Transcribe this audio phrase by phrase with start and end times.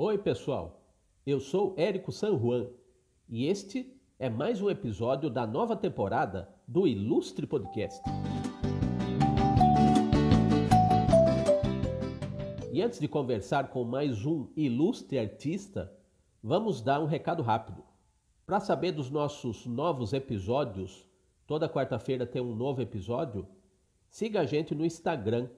[0.00, 0.80] Oi, pessoal.
[1.26, 2.68] Eu sou Érico San Juan
[3.28, 8.00] e este é mais um episódio da nova temporada do Ilustre Podcast.
[12.72, 15.92] E antes de conversar com mais um ilustre artista,
[16.40, 17.82] vamos dar um recado rápido.
[18.46, 21.08] Para saber dos nossos novos episódios,
[21.44, 23.48] toda quarta-feira tem um novo episódio,
[24.08, 25.48] siga a gente no Instagram,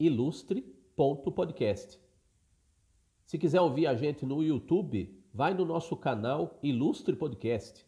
[0.00, 1.99] ilustre.podcast.
[3.30, 7.86] Se quiser ouvir a gente no YouTube, vai no nosso canal Ilustre Podcast.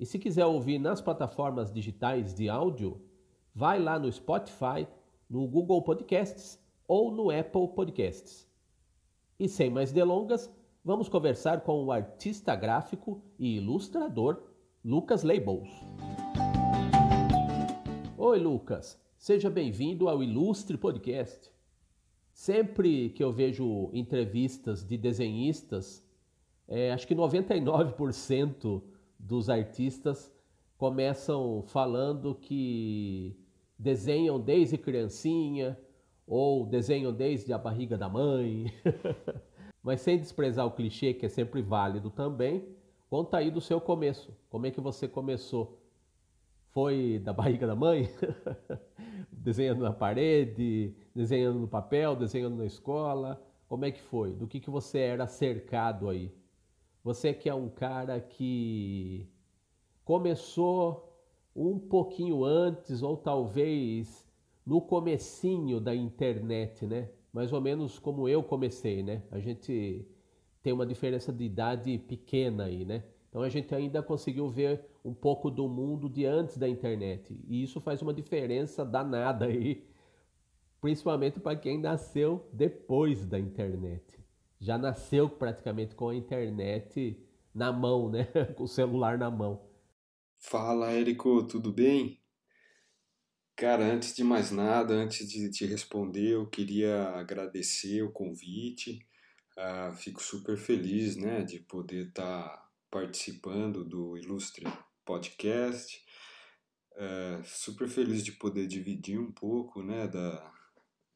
[0.00, 2.98] E se quiser ouvir nas plataformas digitais de áudio,
[3.54, 4.88] vai lá no Spotify,
[5.28, 8.48] no Google Podcasts ou no Apple Podcasts.
[9.38, 10.50] E sem mais delongas,
[10.82, 14.44] vamos conversar com o artista gráfico e ilustrador
[14.82, 15.68] Lucas Labels.
[18.16, 18.98] Oi, Lucas.
[19.18, 21.50] Seja bem-vindo ao Ilustre Podcast.
[22.38, 26.06] Sempre que eu vejo entrevistas de desenhistas,
[26.68, 28.80] é, acho que 99%
[29.18, 30.32] dos artistas
[30.76, 33.36] começam falando que
[33.76, 35.76] desenham desde criancinha
[36.28, 38.72] ou desenham desde a barriga da mãe.
[39.82, 42.68] Mas sem desprezar o clichê, que é sempre válido também,
[43.10, 44.32] conta aí do seu começo.
[44.48, 45.76] Como é que você começou?
[46.78, 48.08] Foi da barriga da mãe?
[49.32, 53.44] desenhando na parede, desenhando no papel, desenhando na escola?
[53.68, 54.32] Como é que foi?
[54.32, 56.32] Do que, que você era cercado aí?
[57.02, 59.28] Você que é um cara que
[60.04, 61.20] começou
[61.52, 64.24] um pouquinho antes ou talvez
[64.64, 67.08] no comecinho da internet, né?
[67.32, 69.24] Mais ou menos como eu comecei, né?
[69.32, 70.06] A gente
[70.62, 73.02] tem uma diferença de idade pequena aí, né?
[73.28, 77.38] Então a gente ainda conseguiu ver um pouco do mundo de antes da internet.
[77.46, 79.86] E isso faz uma diferença danada aí,
[80.80, 84.02] principalmente para quem nasceu depois da internet.
[84.60, 87.16] Já nasceu praticamente com a internet
[87.54, 88.24] na mão, né?
[88.56, 89.60] com o celular na mão.
[90.38, 92.20] Fala, Érico, tudo bem?
[93.54, 99.04] Cara, antes de mais nada, antes de te responder, eu queria agradecer o convite.
[99.56, 104.66] Uh, fico super feliz, né, de poder estar tá participando do Ilustre
[105.04, 106.02] Podcast.
[106.96, 110.52] É, super feliz de poder dividir um pouco né, da,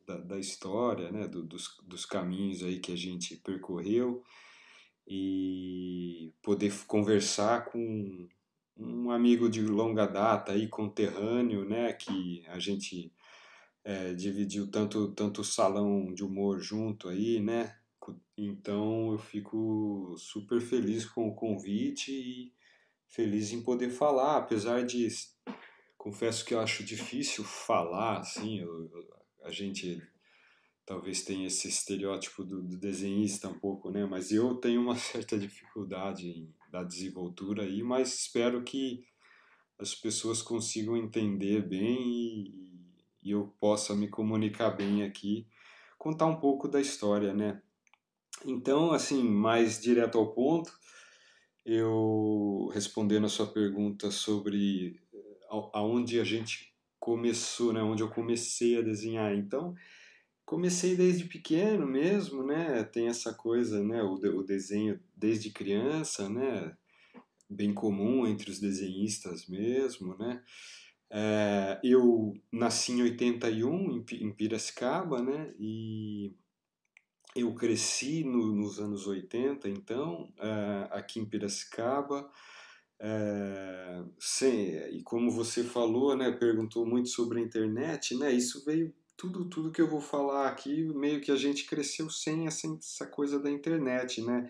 [0.07, 4.23] da, da história, né, do, dos, dos caminhos aí que a gente percorreu
[5.07, 8.29] e poder conversar com
[8.77, 13.13] um amigo de longa data aí, conterrâneo, né, que a gente
[13.85, 17.77] é, dividiu tanto tanto salão de humor junto aí, né,
[18.37, 22.53] então eu fico super feliz com o convite e
[23.07, 25.07] feliz em poder falar, apesar de
[25.99, 28.91] confesso que eu acho difícil falar assim, eu,
[29.45, 30.03] a gente
[30.85, 34.05] talvez tenha esse estereótipo do, do, desenhista um pouco, né?
[34.05, 39.05] Mas eu tenho uma certa dificuldade em dar desenvoltura aí, mas espero que
[39.79, 42.91] as pessoas consigam entender bem e,
[43.23, 45.47] e eu possa me comunicar bem aqui,
[45.99, 47.63] contar um pouco da história, né?
[48.45, 50.73] Então, assim, mais direto ao ponto,
[51.65, 55.39] eu respondendo a sua pergunta sobre eh,
[55.73, 59.35] aonde a gente começou, né, onde eu comecei a desenhar.
[59.35, 59.75] Então,
[60.45, 62.85] comecei desde pequeno mesmo, né?
[62.85, 66.77] Tem essa coisa, né, o, o desenho desde criança, né?
[67.49, 70.43] Bem comum entre os desenhistas mesmo, né?
[71.11, 75.53] É, eu nasci em 81 em Piracicaba, né?
[75.61, 76.33] E
[77.35, 82.31] eu cresci no, nos anos 80, então, uh, aqui em Piracicaba,
[83.01, 88.93] uh, sem, e como você falou, né, perguntou muito sobre a internet, né, isso veio,
[89.17, 93.07] tudo, tudo que eu vou falar aqui, meio que a gente cresceu sem essa, essa
[93.07, 94.49] coisa da internet, né,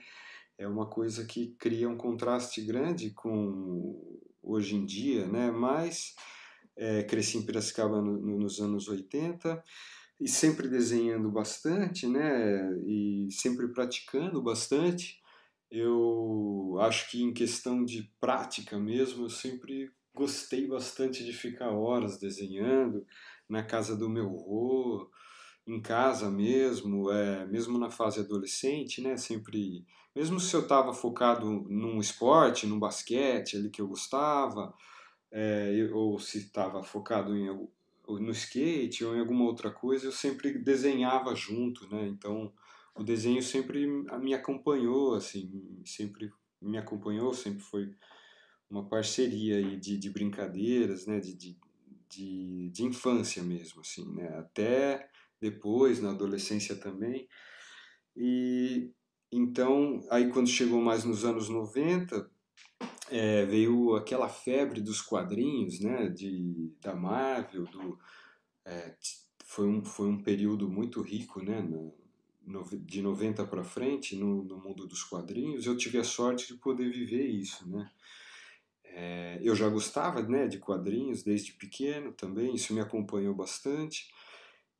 [0.59, 6.17] é uma coisa que cria um contraste grande com hoje em dia, né, mas
[6.77, 9.63] é, cresci em Piracicaba no, no, nos anos 80,
[10.21, 12.73] e sempre desenhando bastante, né?
[12.87, 15.21] E sempre praticando bastante.
[15.71, 22.19] Eu acho que em questão de prática mesmo, eu sempre gostei bastante de ficar horas
[22.19, 23.07] desenhando
[23.49, 25.11] na casa do meu avô,
[25.67, 29.17] em casa mesmo, é, mesmo na fase adolescente, né?
[29.17, 29.85] Sempre,
[30.15, 34.75] mesmo se eu estava focado num esporte, num basquete ali que eu gostava,
[35.31, 37.49] é, ou se estava focado em
[38.09, 42.07] no skate ou em alguma outra coisa, eu sempre desenhava junto, né?
[42.09, 42.53] Então,
[42.95, 43.87] o desenho sempre
[44.21, 47.95] me acompanhou, assim, sempre me acompanhou, sempre foi
[48.71, 51.21] uma parceria aí de, de brincadeiras, né?
[51.21, 51.59] De, de,
[52.09, 54.29] de, de infância mesmo, assim, né?
[54.39, 55.09] Até
[55.41, 57.29] depois, na adolescência também.
[58.17, 58.91] E
[59.33, 62.31] Então, aí quando chegou mais nos anos 90,
[63.13, 67.99] é, veio aquela febre dos quadrinhos, né, de, da Marvel, do,
[68.65, 68.97] é,
[69.45, 71.95] foi, um, foi um período muito rico, né, no,
[72.81, 76.91] de 90 para frente no, no mundo dos quadrinhos, eu tive a sorte de poder
[76.91, 77.91] viver isso, né.
[78.85, 84.11] É, eu já gostava né, de quadrinhos desde pequeno também, isso me acompanhou bastante.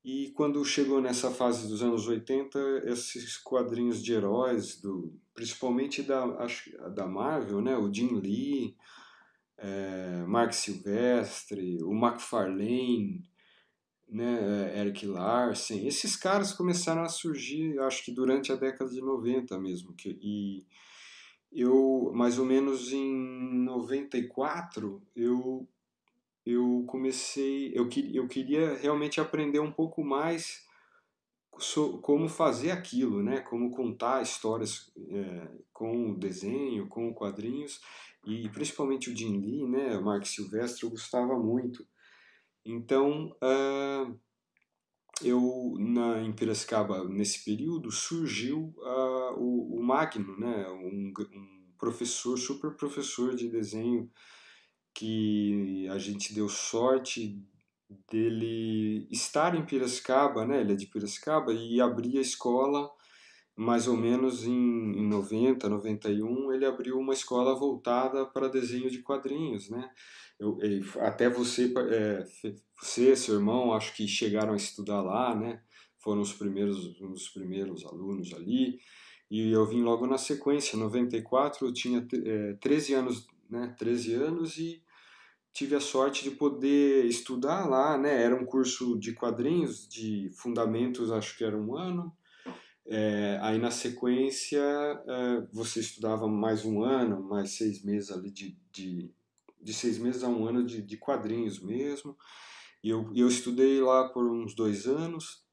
[0.05, 6.25] E quando chegou nessa fase dos anos 80, esses quadrinhos de heróis, do, principalmente da,
[6.43, 7.77] acho, da Marvel, né?
[7.77, 8.77] o Jim Lee,
[9.57, 13.23] é, Mark Silvestre, o McFarlane,
[14.09, 14.79] né?
[14.79, 19.95] Eric Larsen, esses caras começaram a surgir, acho que durante a década de 90 mesmo.
[19.95, 20.67] Que, e
[21.51, 25.67] eu, mais ou menos em 94, eu
[26.45, 30.67] eu comecei, eu, eu queria realmente aprender um pouco mais
[32.01, 33.41] como fazer aquilo, né?
[33.41, 37.81] Como contar histórias é, com o desenho, com quadrinhos
[38.27, 39.97] e principalmente o Jim Lee, né?
[39.97, 41.87] O Mark Silvestre eu gostava muito.
[42.65, 44.19] Então uh,
[45.23, 50.69] eu na em Piracicaba nesse período surgiu uh, o, o Magno, né?
[50.71, 54.11] Um, um professor, super professor de desenho
[54.95, 57.39] que a gente deu sorte
[58.11, 60.61] dele estar em Piracicaba, né?
[60.61, 62.91] Ele é de Piracicaba e abrir a escola
[63.55, 69.03] mais ou menos em, em 90, 91, ele abriu uma escola voltada para desenho de
[69.03, 69.91] quadrinhos, né?
[70.39, 70.59] Eu,
[71.01, 72.25] até você, é,
[72.81, 75.63] você, seu irmão, acho que chegaram a estudar lá, né?
[75.99, 78.81] Foram os primeiros, dos primeiros alunos ali.
[79.31, 84.57] E eu vim logo na sequência, 94, eu tinha é, 13 anos né, 13 anos
[84.57, 84.83] e
[85.53, 88.23] tive a sorte de poder estudar lá, né?
[88.23, 92.17] Era um curso de quadrinhos, de fundamentos, acho que era um ano.
[92.87, 98.59] É, aí na sequência é, você estudava mais um ano, mais seis meses ali de,
[98.73, 99.15] de,
[99.61, 102.17] de seis meses a um ano de, de quadrinhos mesmo.
[102.83, 105.45] E eu, eu estudei lá por uns dois anos.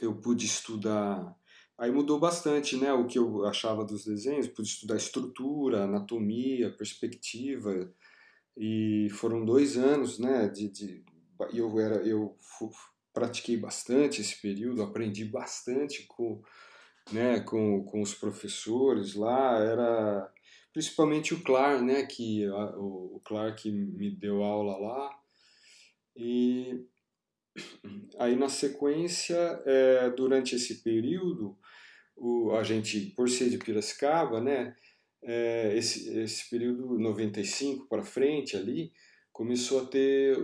[0.00, 1.36] Eu pude estudar
[1.80, 2.92] Aí mudou bastante, né?
[2.92, 7.90] O que eu achava dos desenhos, pude estudar estrutura, anatomia, perspectiva,
[8.54, 10.46] e foram dois anos, né?
[10.46, 11.02] De, de
[11.54, 12.36] eu era, eu
[13.14, 16.42] pratiquei bastante esse período, aprendi bastante com,
[17.10, 17.40] né?
[17.40, 20.30] Com, com os professores lá, era
[20.74, 22.04] principalmente o Clar, né?
[22.04, 25.18] Que a, o, o que me deu aula lá
[26.14, 26.84] e
[28.18, 31.58] aí na sequência, é, durante esse período
[32.20, 34.76] o, a gente, por ser de Piracicaba, né,
[35.22, 38.92] é, esse, esse período 95 para frente ali,
[39.32, 40.38] começou a ter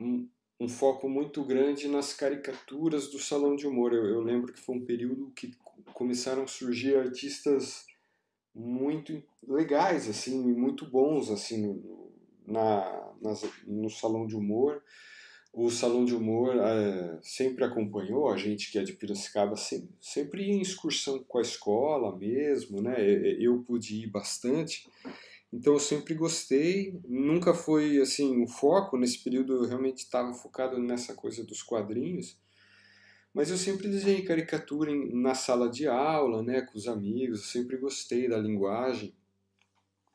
[0.00, 0.26] um,
[0.58, 3.92] um, foco muito grande nas caricaturas do salão de humor.
[3.92, 5.52] Eu, eu, lembro que foi um período que
[5.92, 7.86] começaram a surgir artistas
[8.54, 11.82] muito legais, assim, muito bons, assim,
[12.46, 14.82] na, nas, no salão de humor
[15.52, 20.44] o Salão de Humor é, sempre acompanhou a gente que é de Piracicaba, sempre, sempre
[20.44, 22.96] ia em excursão com a escola mesmo, né?
[23.38, 24.88] Eu pude ir bastante,
[25.52, 27.00] então eu sempre gostei.
[27.08, 29.54] Nunca foi assim o foco nesse período.
[29.54, 32.38] Eu realmente estava focado nessa coisa dos quadrinhos,
[33.34, 36.62] mas eu sempre desenhei caricatura em, na sala de aula, né?
[36.62, 37.40] Com os amigos.
[37.40, 39.12] Eu sempre gostei da linguagem.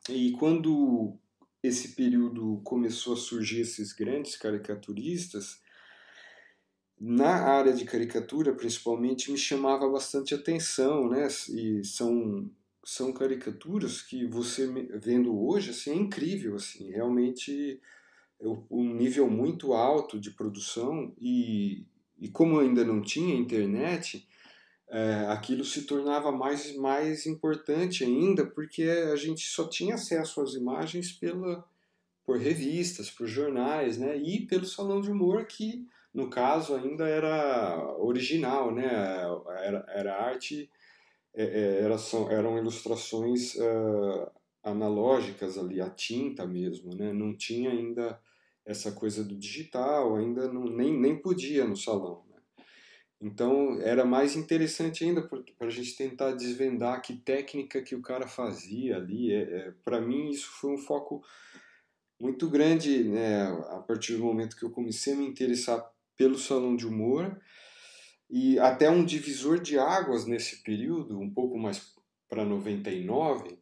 [0.08, 1.18] E quando
[1.66, 5.60] esse período começou a surgir esses grandes caricaturistas,
[6.98, 11.28] na área de caricatura, principalmente, me chamava bastante atenção, né?
[11.50, 12.50] E são
[12.86, 14.64] são caricaturas que você
[15.02, 17.80] vendo hoje assim é incrível, assim, realmente
[18.40, 21.84] é um nível muito alto de produção e,
[22.16, 24.28] e como ainda não tinha internet,
[24.88, 30.54] é, aquilo se tornava mais, mais importante ainda, porque a gente só tinha acesso às
[30.54, 31.64] imagens pela,
[32.24, 34.16] por revistas, por jornais, né?
[34.16, 38.86] e pelo salão de humor, que no caso ainda era original, né?
[39.62, 40.70] era, era arte,
[41.34, 44.30] é, é, era, são, eram ilustrações uh,
[44.62, 47.12] analógicas ali, a tinta mesmo, né?
[47.12, 48.18] não tinha ainda
[48.64, 52.25] essa coisa do digital, ainda não, nem, nem podia no salão.
[53.20, 58.26] Então era mais interessante ainda para a gente tentar desvendar que técnica que o cara
[58.26, 59.32] fazia ali.
[59.32, 61.22] É, é para mim isso foi um foco
[62.20, 65.84] muito grande né, a partir do momento que eu comecei a me interessar
[66.16, 67.38] pelo salão de humor
[68.28, 71.94] e até um divisor de águas nesse período, um pouco mais
[72.28, 73.58] para 99.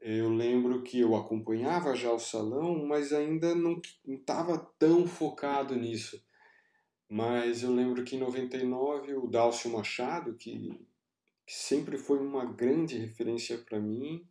[0.00, 6.20] Eu lembro que eu acompanhava já o salão, mas ainda não estava tão focado nisso.
[7.08, 10.78] Mas eu lembro que em 99 o Dálcio Machado, que
[11.46, 14.26] que sempre foi uma grande referência para mim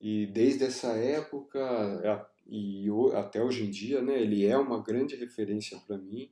[0.00, 1.60] e desde essa época
[2.48, 6.30] e até hoje em dia, né, ele é uma grande referência para mim.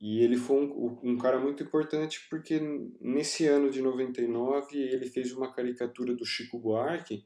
[0.00, 2.60] E ele foi um, um, cara muito importante porque
[3.00, 7.24] nesse ano de 99 ele fez uma caricatura do Chico Buarque,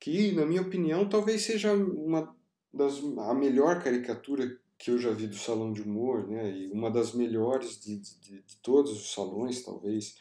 [0.00, 2.34] que, na minha opinião, talvez seja uma
[2.72, 6.54] das, a melhor caricatura que eu já vi do salão de humor, né?
[6.54, 10.16] E uma das melhores de, de, de todos os salões, talvez.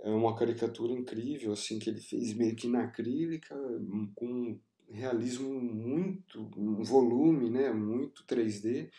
[0.00, 3.54] É uma caricatura incrível, assim, que ele fez meio que na acrílica,
[4.16, 7.72] com um realismo muito, um volume, né?
[7.72, 8.90] Muito 3D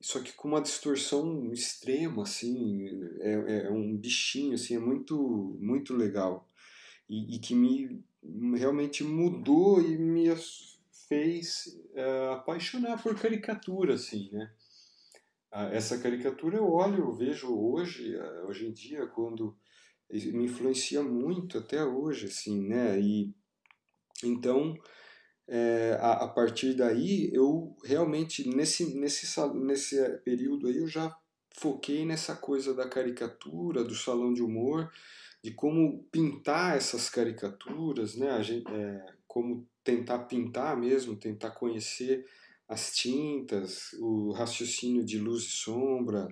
[0.00, 5.92] só que com uma distorção extrema, assim, é, é um bichinho, assim, é muito, muito
[5.92, 6.48] legal.
[7.08, 8.00] E, e que me
[8.56, 10.28] realmente mudou e me
[11.08, 14.52] fez uh, apaixonar por caricatura, assim, né?
[15.52, 19.56] Uh, essa caricatura eu olho, eu vejo hoje, uh, hoje em dia, quando
[20.10, 23.00] me influencia muito até hoje, assim, né?
[23.00, 23.34] E
[24.22, 24.74] então
[25.46, 31.14] é, a, a, partir daí eu realmente nesse nesse nesse período aí eu já
[31.52, 34.90] foquei nessa coisa da caricatura, do salão de humor,
[35.42, 38.30] de como pintar essas caricaturas, né?
[38.30, 42.26] A gente, é, como tentar pintar mesmo, tentar conhecer
[42.66, 46.28] as tintas, o raciocínio de luz e sombra.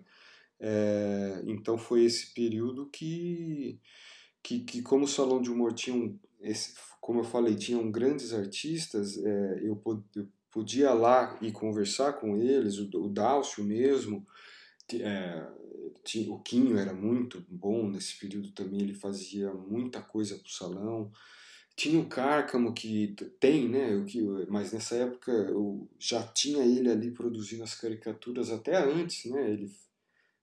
[0.58, 3.78] É, então foi esse período que,
[4.42, 8.32] que, que como o Salão de Humor tinha um, esse, como eu falei, tinham grandes
[8.32, 9.80] artistas, é, eu,
[10.14, 14.26] eu, podia lá e conversar com eles, o, o Dálcio mesmo,
[14.94, 15.46] é,
[16.28, 21.12] o Quinho era muito bom nesse período também, ele fazia muita coisa para o salão.
[21.76, 24.02] Tinha o Cárcamo, que tem, né?
[24.09, 29.50] Que, mas nessa época eu já tinha ele ali produzindo as caricaturas até antes, né?
[29.50, 29.71] Ele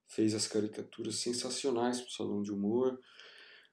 [0.07, 2.99] fez as caricaturas sensacionais para o Salão de Humor.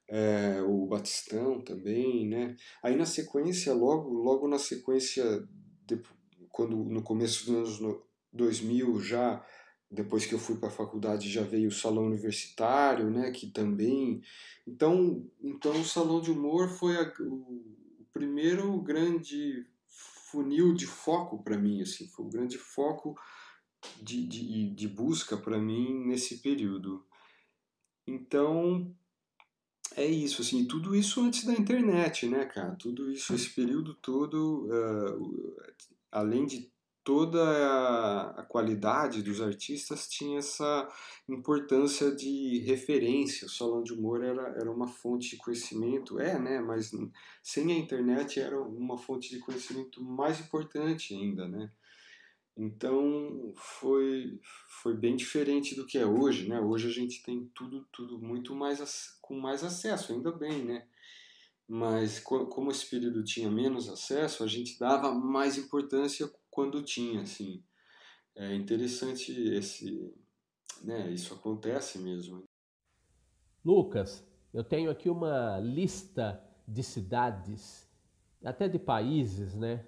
[0.07, 2.57] É, o Batistão também, né?
[2.81, 5.47] Aí na sequência, logo, logo na sequência,
[5.85, 6.01] de,
[6.49, 8.01] quando no começo dos anos
[8.33, 9.45] 2000 já
[9.91, 14.23] depois que eu fui para a faculdade já veio o salão universitário, né, que também.
[14.65, 17.77] Então, então o salão de humor foi a, o,
[18.13, 23.19] primeiro grande funil de foco para mim, assim, foi o grande foco
[24.01, 27.05] de, de, de busca para mim nesse período.
[28.07, 28.95] Então,
[29.95, 32.75] é isso, assim, tudo isso antes da internet, né, cara?
[32.75, 35.55] Tudo isso, esse período todo, uh,
[36.09, 36.71] além de
[37.03, 37.41] toda
[38.37, 40.87] a, qualidade dos artistas tinha essa
[41.27, 43.47] importância de referência.
[43.47, 46.59] O salão de humor era, era uma fonte de conhecimento, é, né?
[46.59, 46.91] Mas
[47.41, 51.71] sem a internet era uma fonte de conhecimento mais importante ainda, né?
[52.55, 54.39] Então foi
[54.81, 56.59] foi bem diferente do que é hoje, né?
[56.59, 60.85] Hoje a gente tem tudo tudo muito mais com mais acesso, ainda bem, né?
[61.67, 67.63] Mas como esse período tinha menos acesso, a gente dava mais importância quando tinha, assim.
[68.35, 70.13] É interessante esse,
[70.83, 72.43] né, isso acontece mesmo.
[73.63, 77.89] Lucas, eu tenho aqui uma lista de cidades,
[78.43, 79.87] até de países, né,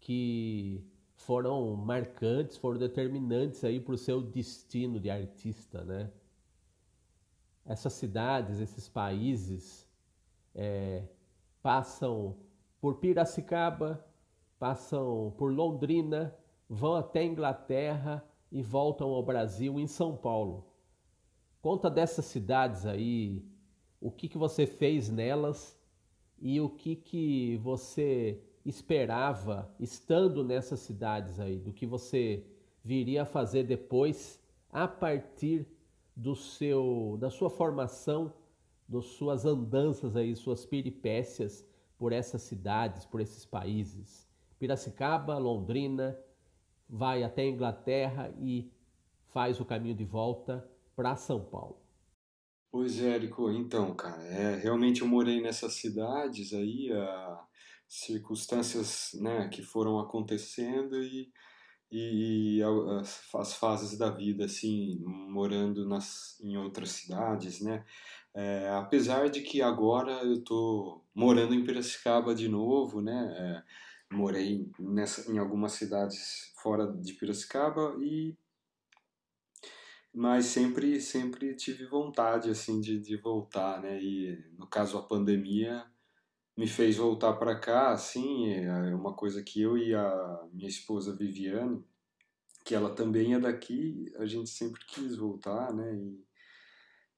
[0.00, 6.10] que foram marcantes, foram determinantes aí para o seu destino de artista, né?
[7.64, 9.88] Essas cidades, esses países
[10.54, 11.08] é,
[11.62, 12.36] passam
[12.78, 14.04] por Piracicaba,
[14.64, 16.34] passam por Londrina,
[16.66, 20.64] vão até Inglaterra e voltam ao Brasil em São Paulo.
[21.60, 23.44] Conta dessas cidades aí,
[24.00, 25.78] o que, que você fez nelas
[26.40, 32.42] e o que, que você esperava estando nessas cidades aí, do que você
[32.82, 34.42] viria a fazer depois
[34.72, 35.66] a partir
[36.16, 38.32] do seu da sua formação,
[38.88, 41.66] das suas andanças aí, suas peripécias
[41.98, 44.23] por essas cidades, por esses países.
[44.58, 46.18] Piracicaba, Londrina,
[46.88, 48.70] vai até a Inglaterra e
[49.32, 51.82] faz o caminho de volta para São Paulo.
[52.70, 57.46] Pois é, Érico, então, cara, é, realmente eu morei nessas cidades aí, a
[57.88, 61.30] circunstâncias né, que foram acontecendo e,
[61.90, 62.60] e,
[63.00, 67.84] as, as, fases da vida, assim, morando nas, em outras cidades, né?
[68.34, 73.32] É, apesar de que agora eu tô morando em Piracicaba de novo, né?
[73.38, 73.62] É,
[74.12, 78.36] morei nessa, em algumas cidades fora de Piracicaba e
[80.12, 85.84] mas sempre sempre tive vontade assim de, de voltar né e no caso a pandemia
[86.56, 91.16] me fez voltar para cá assim é uma coisa que eu e a minha esposa
[91.16, 91.84] Viviane
[92.64, 96.24] que ela também é daqui a gente sempre quis voltar né e,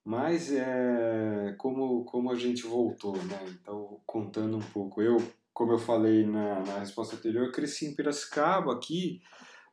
[0.05, 3.45] Mas é como, como a gente voltou, né?
[3.49, 5.16] Então, contando um pouco, eu,
[5.57, 9.23] como eu falei na, na resposta anterior, eu cresci em Piracicaba aqui,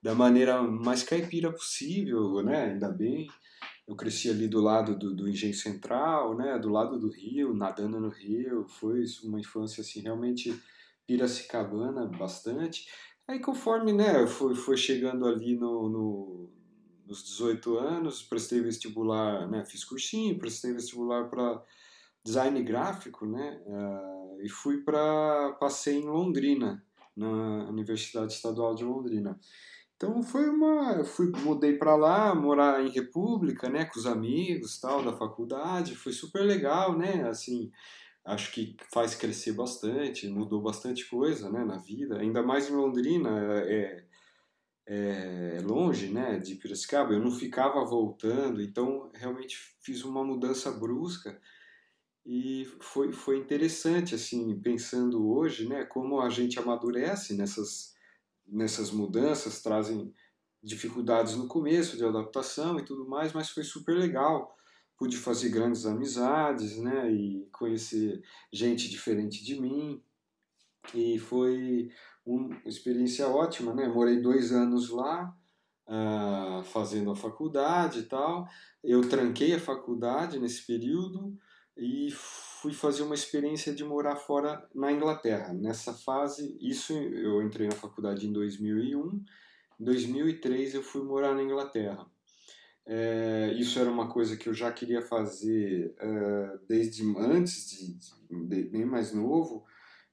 [0.01, 2.71] da maneira mais caipira possível, né?
[2.71, 3.27] Ainda bem.
[3.85, 6.57] Eu cresci ali do lado do, do Engenho Central, né?
[6.57, 8.65] Do lado do rio, nadando no rio.
[8.65, 10.57] Foi uma infância, assim, realmente
[11.05, 12.87] piracicabana bastante.
[13.27, 16.49] Aí, conforme, né, foi, foi chegando ali no, no
[17.05, 21.61] nos 18 anos, prestei vestibular, né, fiz cursinho, prestei vestibular para
[22.23, 26.83] design gráfico, né, uh, e fui para passei em Londrina,
[27.15, 29.39] na Universidade Estadual de Londrina.
[29.95, 35.03] Então foi uma, fui mudei para lá, morar em República, né, com os amigos, tal,
[35.03, 37.71] da faculdade, foi super legal, né, assim,
[38.25, 43.29] acho que faz crescer bastante, mudou bastante coisa, né, na vida, ainda mais em Londrina,
[43.65, 44.03] é,
[44.85, 51.39] é, longe, né, de Piracicaba, eu não ficava voltando, então realmente fiz uma mudança brusca
[52.25, 57.93] e foi, foi interessante, assim, pensando hoje, né, como a gente amadurece nessas,
[58.47, 60.13] nessas mudanças, trazem
[60.61, 64.55] dificuldades no começo de adaptação e tudo mais, mas foi super legal.
[64.97, 70.01] Pude fazer grandes amizades, né, e conhecer gente diferente de mim.
[70.93, 71.91] E foi
[72.25, 73.87] uma experiência ótima, né?
[73.87, 75.35] Morei dois anos lá,
[75.87, 78.47] uh, fazendo a faculdade e tal.
[78.83, 81.37] Eu tranquei a faculdade nesse período
[81.77, 85.53] e fui fazer uma experiência de morar fora na Inglaterra.
[85.53, 89.23] Nessa fase, isso eu entrei na faculdade em 2001.
[89.79, 92.05] Em 2003 eu fui morar na Inglaterra.
[92.85, 97.97] É, isso era uma coisa que eu já queria fazer uh, desde antes de,
[98.29, 99.65] de, bem mais novo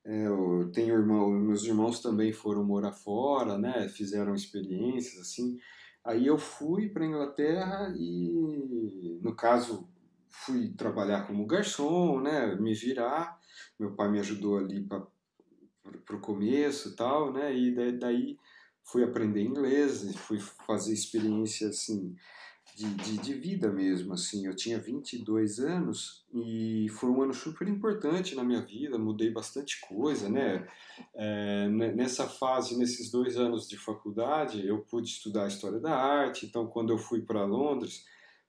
[0.05, 3.89] é, eu tenho irmão, meus irmãos também foram morar fora, né?
[3.89, 5.59] Fizeram experiências assim.
[6.05, 9.89] Aí eu fui para Inglaterra e, no caso,
[10.31, 12.55] fui trabalhar como garçom, né?
[12.57, 13.39] Me virar.
[13.79, 17.55] Meu pai me ajudou ali para o começo e tal, né?
[17.55, 18.39] E daí, daí
[18.83, 22.17] fui aprender inglês, fui fazer experiência assim
[22.77, 24.47] de, de, de, vida mesmo, assim.
[24.47, 29.81] Eu tinha 22 anos e foi um ano super importante na minha vida, mudei bastante
[29.81, 30.67] coisa, né?
[31.15, 36.67] É, nessa fase, nesses dois anos de faculdade, eu pude estudar História da Arte, então
[36.67, 38.05] quando eu fui para Londres,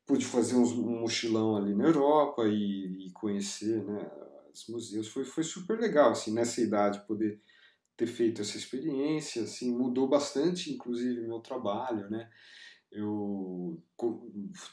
[0.06, 4.12] pude fazer um, mochilão ali na Europa e, e conhecer, né,
[4.54, 5.08] os museus.
[5.08, 7.42] Foi, foi super legal, assim, nessa idade, poder
[7.96, 12.30] ter feito essa experiência, assim, mudou bastante, inclusive, meu trabalho, né?
[12.92, 13.82] eu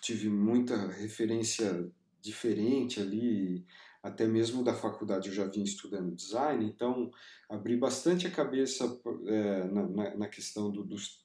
[0.00, 3.64] tive muita referência diferente ali,
[4.02, 7.10] até mesmo da faculdade eu já vinha estudando design, então
[7.48, 8.84] abri bastante a cabeça
[9.26, 11.24] é, na, na, questão do, dos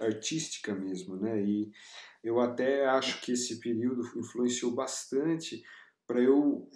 [0.00, 1.42] artística mesmo, né?
[1.42, 1.70] E
[2.22, 5.62] eu até acho que esse período influenciou bastante
[6.06, 6.68] para eu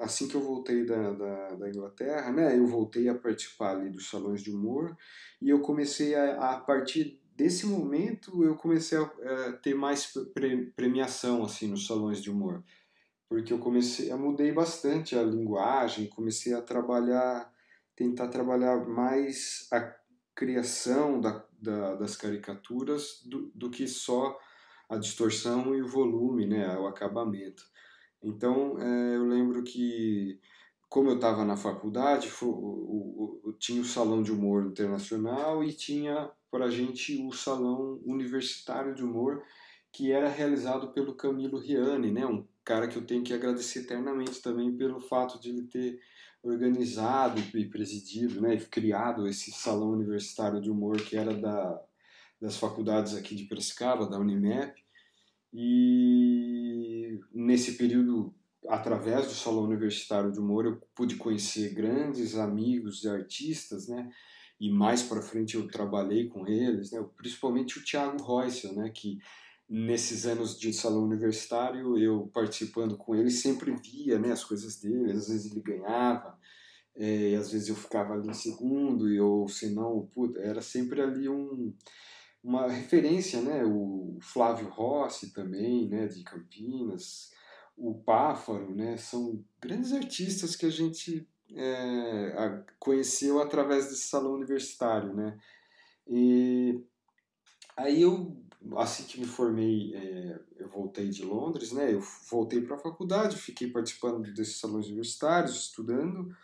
[0.00, 2.56] assim que eu voltei da, da, da, Inglaterra, né?
[2.56, 4.96] Eu voltei a participar ali dos salões de humor
[5.40, 10.66] e eu comecei a, a partir desse momento eu comecei a, a ter mais pre,
[10.76, 12.62] premiação assim nos salões de humor
[13.28, 17.50] porque eu comecei eu mudei bastante a linguagem comecei a trabalhar
[17.96, 19.94] tentar trabalhar mais a
[20.34, 24.38] criação da, da, das caricaturas do, do que só
[24.94, 27.64] a distorção e o volume né o acabamento
[28.22, 30.40] então é, eu lembro que
[30.92, 35.72] como eu estava na faculdade, foi, o, o, tinha o Salão de Humor Internacional e
[35.72, 39.42] tinha para a gente o Salão Universitário de Humor,
[39.90, 42.26] que era realizado pelo Camilo Riani, né?
[42.26, 45.98] um cara que eu tenho que agradecer eternamente também pelo fato de ele ter
[46.42, 48.58] organizado e presidido, né?
[48.70, 51.82] criado esse Salão Universitário de Humor que era da,
[52.42, 54.74] das faculdades aqui de Piracicaba, da Unimep.
[55.54, 58.34] E nesse período
[58.68, 64.10] através do Salão Universitário de Humor, eu pude conhecer grandes amigos e artistas, né?
[64.60, 67.04] E mais para frente eu trabalhei com eles, né?
[67.16, 68.90] Principalmente o Thiago Reussel, né?
[68.90, 69.18] Que
[69.68, 75.12] nesses anos de salão universitário, eu participando com ele, sempre via né, as coisas dele,
[75.12, 76.38] às vezes ele ganhava,
[76.94, 81.26] é, às vezes eu ficava ali em segundo, e, ou se não, era sempre ali
[81.26, 81.74] um,
[82.42, 83.64] uma referência, né?
[83.64, 87.30] O Flávio Rossi também, né, de Campinas,
[87.76, 88.96] o Páfaro, né?
[88.96, 95.38] São grandes artistas que a gente é, conheceu através desse salão universitário, né?
[96.06, 96.82] E
[97.76, 98.36] aí eu,
[98.76, 101.92] assim que me formei, é, eu voltei de Londres, né?
[101.92, 106.34] Eu voltei para a faculdade, fiquei participando desses salões universitários, estudando,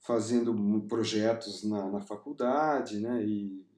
[0.00, 0.54] fazendo
[0.86, 3.24] projetos na, na faculdade, né?
[3.24, 3.69] E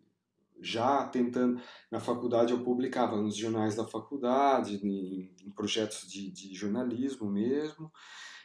[0.63, 6.55] já tentando, na faculdade eu publicava nos jornais da faculdade, em, em projetos de, de,
[6.55, 7.91] jornalismo mesmo,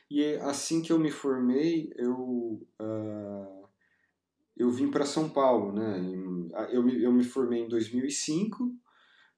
[0.10, 2.15] e assim que eu me formei, eu,
[2.82, 3.67] uh,
[4.56, 6.01] eu vim para São Paulo, né?
[6.71, 8.73] Eu, eu me formei em 2005,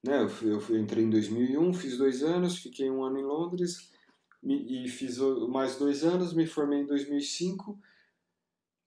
[0.03, 0.27] né?
[0.41, 3.91] Eu, eu entrei em 2001, fiz dois anos, fiquei um ano em Londres
[4.43, 5.17] e fiz
[5.49, 7.77] mais dois anos, me formei em 2005.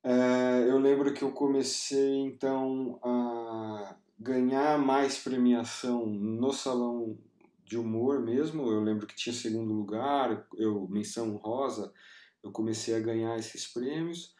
[0.04, 7.18] É, eu lembro que eu comecei então a ganhar mais premiação no salão
[7.64, 8.70] de humor mesmo.
[8.70, 11.92] Eu lembro que tinha segundo lugar, eu menção rosa,
[12.42, 14.34] eu comecei a ganhar esses prêmios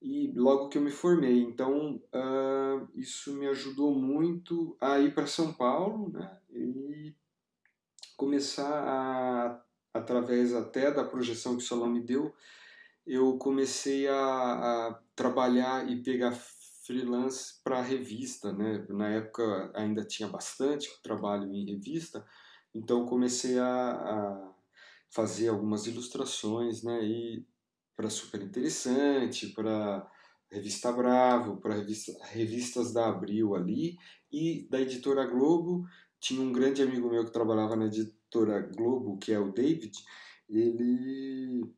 [0.00, 1.40] e logo que eu me formei.
[1.40, 7.14] Então, uh, isso me ajudou muito a ir para São Paulo né, e
[8.16, 12.34] começar a, através até da projeção que o Salão me deu,
[13.06, 16.32] eu comecei a, a trabalhar e pegar
[16.84, 18.84] freelance para revista, né?
[18.88, 22.24] Na época ainda tinha bastante trabalho em revista,
[22.74, 24.54] então comecei a, a
[25.10, 27.04] fazer algumas ilustrações, né?
[27.04, 27.46] E
[27.96, 30.06] para Super Interessante, para
[30.50, 33.96] Revista Bravo, para revista, revistas da Abril ali,
[34.30, 35.86] e da editora Globo,
[36.20, 39.92] tinha um grande amigo meu que trabalhava na editora Globo, que é o David,
[40.48, 41.72] ele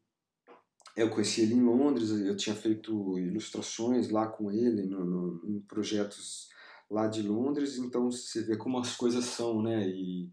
[1.03, 5.61] eu conheci ele em Londres, eu tinha feito ilustrações lá com ele no, no, em
[5.61, 6.49] projetos
[6.91, 9.89] lá de Londres, então você vê como as coisas são, né?
[9.89, 10.31] E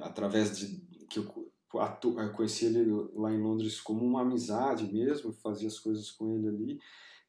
[0.00, 5.68] através de que eu eu conheci ele lá em Londres como uma amizade mesmo, fazia
[5.68, 6.80] as coisas com ele ali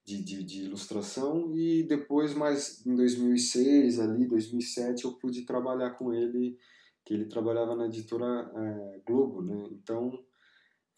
[0.05, 6.13] de, de, de, ilustração e depois mais em 2006 ali 2007 eu pude trabalhar com
[6.13, 6.57] ele
[7.03, 10.23] que ele trabalhava na editora é, Globo né então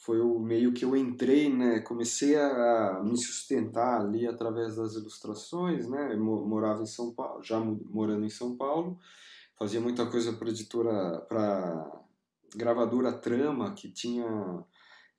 [0.01, 1.79] foi o meio que eu entrei né?
[1.79, 6.13] Comecei a, me sustentar ali através das ilustrações né?
[6.13, 8.99] Eu morava em São Paulo já morando em São Paulo.
[9.57, 12.01] Fazia muita coisa para editora para
[12.55, 14.65] gravadora Trama, que tinha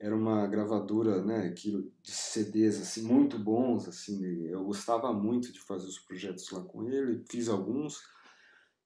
[0.00, 1.70] era uma gravadora, né, que
[2.02, 6.82] de CDs assim muito bons, assim, eu gostava muito de fazer os projetos lá com
[6.82, 8.02] ele, fiz alguns.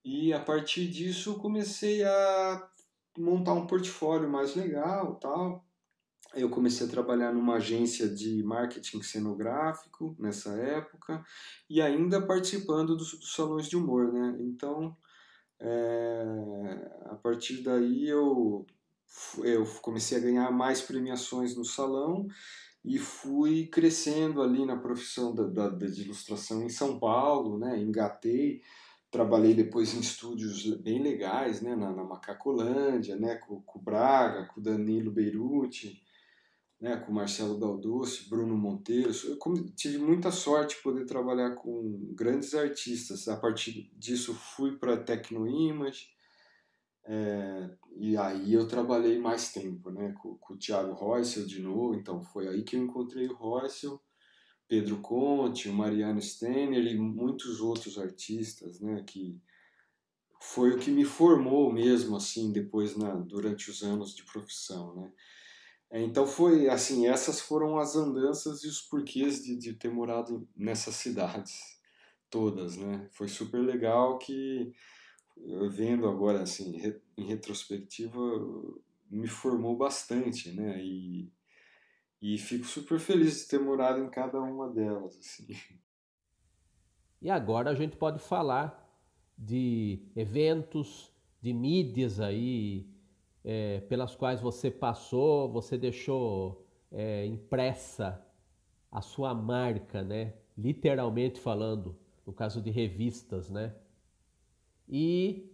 [0.04, 2.70] E a partir disso comecei a
[3.16, 5.65] montar um portfólio mais legal, tal.
[6.36, 11.24] Eu comecei a trabalhar numa agência de marketing cenográfico nessa época
[11.68, 14.36] e ainda participando dos, dos salões de humor, né?
[14.40, 14.96] Então,
[15.58, 16.22] é,
[17.06, 18.66] a partir daí eu,
[19.42, 22.28] eu comecei a ganhar mais premiações no salão
[22.86, 27.80] e fui crescendo ali na profissão da, da, da de ilustração em São Paulo, né?
[27.80, 28.62] engatei,
[29.10, 31.74] trabalhei depois em estúdios bem legais, né?
[31.74, 33.34] na, na Macacolândia, né?
[33.36, 36.00] com, com o Braga, com o Danilo Beirute,
[36.80, 39.10] né, com Marcelo Daldoce, Bruno Monteiro.
[39.24, 39.38] Eu
[39.74, 43.28] tive muita sorte de poder trabalhar com grandes artistas.
[43.28, 46.08] A partir disso fui para Tecno Image,
[47.08, 51.94] é, e aí eu trabalhei mais tempo, né, com, com o Thiago Royce de novo.
[51.94, 53.86] Então foi aí que eu encontrei o Royce,
[54.68, 59.40] Pedro Conte, o Mariano Steiner e muitos outros artistas, né, que
[60.40, 65.12] foi o que me formou mesmo assim depois na durante os anos de profissão, né?
[65.92, 70.96] Então foi assim, essas foram as andanças e os porquês de, de ter morado nessas
[70.96, 71.76] cidades
[72.28, 73.08] todas, né?
[73.12, 74.72] Foi super legal que
[75.70, 76.76] vendo agora assim
[77.16, 78.18] em retrospectiva
[79.10, 80.82] me formou bastante, né?
[80.82, 81.32] E,
[82.20, 85.46] e fico super feliz de ter morado em cada uma delas, assim.
[87.22, 88.84] E agora a gente pode falar
[89.38, 92.88] de eventos, de mídias aí
[93.48, 98.20] é, pelas quais você passou, você deixou é, impressa
[98.90, 100.34] a sua marca, né?
[100.58, 103.72] Literalmente falando, no caso de revistas, né?
[104.88, 105.48] E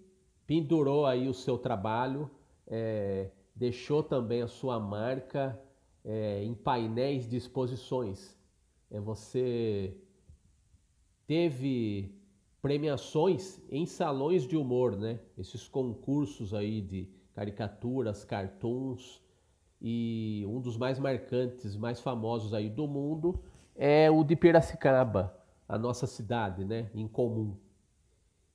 [0.46, 2.30] pendurou aí o seu trabalho,
[2.66, 5.60] é, deixou também a sua marca
[6.42, 8.36] em painéis de exposições.
[8.90, 9.96] É, você
[11.28, 12.12] teve
[12.60, 15.20] premiações em salões de humor, né?
[15.38, 19.22] Esses concursos aí de caricaturas, cartoons
[19.80, 23.42] e um dos mais marcantes, mais famosos aí do mundo
[23.74, 25.36] é o de Piracicaba,
[25.68, 27.56] a nossa cidade, né, em comum.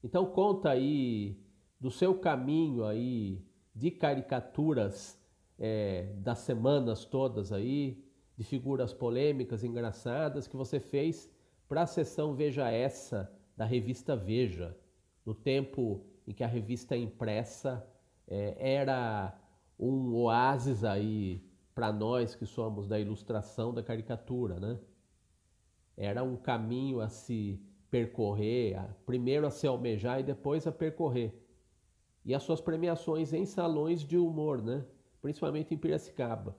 [0.03, 1.37] Então conta aí
[1.79, 5.19] do seu caminho aí de caricaturas
[5.59, 8.03] é, das semanas todas aí,
[8.37, 11.31] de figuras polêmicas, engraçadas que você fez
[11.67, 14.77] para a sessão Veja Essa da revista Veja,
[15.25, 17.85] no tempo em que a revista é impressa
[18.27, 19.33] é, era
[19.79, 24.79] um oásis aí para nós que somos da ilustração da caricatura, né?
[25.95, 27.59] Era um caminho a se
[27.89, 31.33] percorrer, a, primeiro a se almejar e depois a percorrer.
[32.25, 34.85] E as suas premiações em salões de humor, né?
[35.21, 36.57] Principalmente em Piracicaba.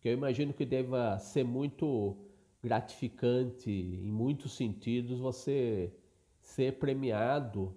[0.00, 2.16] Que eu imagino que deva ser muito
[2.62, 5.92] gratificante em muitos sentidos você
[6.40, 7.76] ser premiado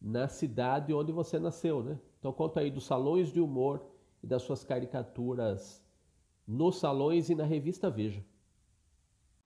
[0.00, 1.98] na cidade onde você nasceu, né?
[2.18, 3.82] Então conta aí dos salões de humor
[4.22, 5.84] e das suas caricaturas
[6.46, 8.24] nos salões e na revista Veja.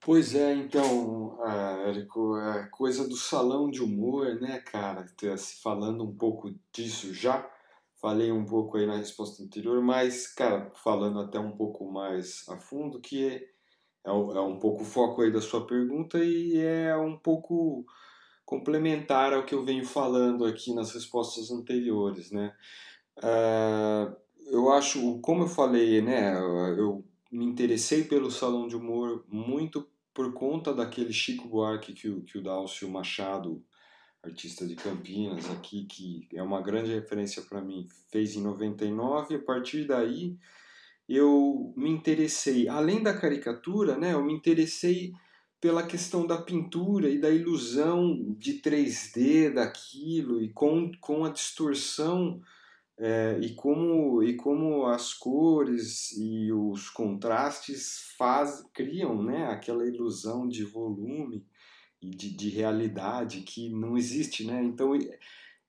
[0.05, 5.07] Pois é, então, ah, Érico, é coisa do salão de humor, né, cara?
[5.63, 7.49] Falando um pouco disso já,
[8.01, 12.57] falei um pouco aí na resposta anterior, mas, cara, falando até um pouco mais a
[12.59, 13.37] fundo, que é,
[14.05, 17.87] é, é um pouco o foco aí da sua pergunta e é um pouco
[18.53, 22.55] complementar ao que eu venho falando aqui nas respostas anteriores, né?
[23.17, 24.15] Uh,
[24.51, 26.37] eu acho, como eu falei, né,
[26.77, 32.21] eu me interessei pelo salão de humor muito por conta daquele Chico Buarque que o,
[32.21, 33.65] que o Dálcio Machado,
[34.23, 39.38] artista de Campinas aqui, que é uma grande referência para mim, fez em 99, a
[39.38, 40.37] partir daí
[41.09, 45.15] eu me interessei, além da caricatura, né, eu me interessei
[45.62, 52.42] pela questão da pintura e da ilusão de 3D daquilo e com, com a distorção
[52.98, 60.48] é, e, como, e como as cores e os contrastes faz, criam né, aquela ilusão
[60.48, 61.46] de volume
[62.01, 64.44] e de, de realidade que não existe.
[64.44, 64.64] Né?
[64.64, 64.98] Então,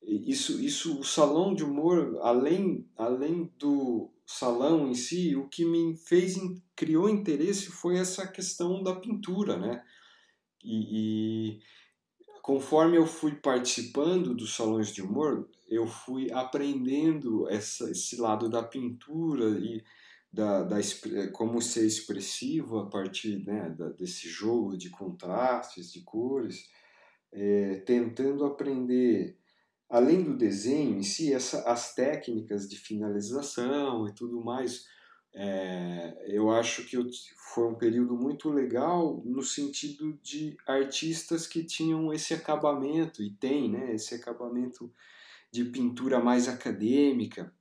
[0.02, 5.96] isso, isso, o salão de humor, além, além do salão em si, o que me
[5.96, 6.36] fez,
[6.76, 9.84] criou interesse foi essa questão da pintura, né?
[10.64, 11.60] E, e
[12.42, 18.64] conforme eu fui participando dos salões de humor, eu fui aprendendo essa, esse lado da
[18.64, 19.84] pintura e
[20.32, 20.78] da, da
[21.32, 26.68] como ser expressivo a partir né, da, desse jogo de contrastes, de cores,
[27.32, 29.38] é, tentando aprender,
[29.90, 34.86] além do desenho em si, essa, as técnicas de finalização e tudo mais.
[35.36, 37.08] É, eu acho que eu,
[37.54, 43.72] foi um período muito legal no sentido de artistas que tinham esse acabamento, e tem
[43.72, 44.92] né, esse acabamento
[45.52, 47.54] de pintura mais acadêmica.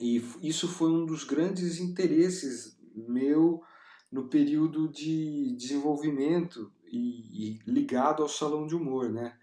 [0.00, 3.62] E isso foi um dos grandes interesses meu
[4.10, 9.36] no período de desenvolvimento e, e ligado ao salão de humor, né?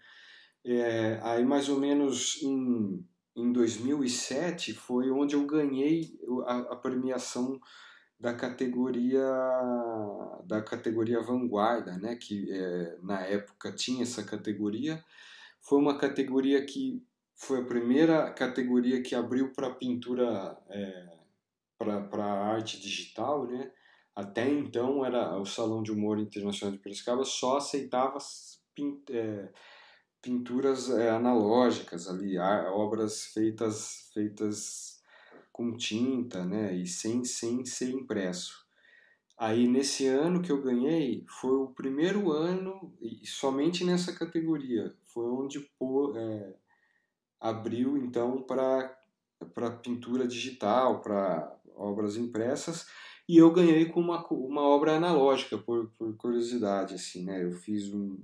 [0.64, 3.04] É, aí mais ou menos em
[3.36, 7.60] em 2007 foi onde eu ganhei a, a premiação
[8.18, 9.24] da categoria
[10.44, 12.16] da categoria vanguarda, né?
[12.16, 15.04] Que é, na época tinha essa categoria.
[15.60, 17.02] Foi uma categoria que
[17.34, 21.18] foi a primeira categoria que abriu para pintura é,
[21.78, 23.70] para arte digital, né?
[24.14, 28.18] Até então era o Salão de Humor Internacional de Piracicaba só aceitava
[29.10, 29.48] é,
[30.24, 35.02] pinturas é, analógicas ali, obras feitas feitas
[35.52, 38.64] com tinta, né, e sem sem ser impresso.
[39.36, 45.26] Aí nesse ano que eu ganhei foi o primeiro ano e somente nessa categoria foi
[45.26, 46.54] onde pô, é,
[47.38, 48.96] abriu então para
[49.52, 52.86] para pintura digital, para obras impressas
[53.28, 57.44] e eu ganhei com uma, uma obra analógica por, por curiosidade assim, né?
[57.44, 58.18] Eu fiz um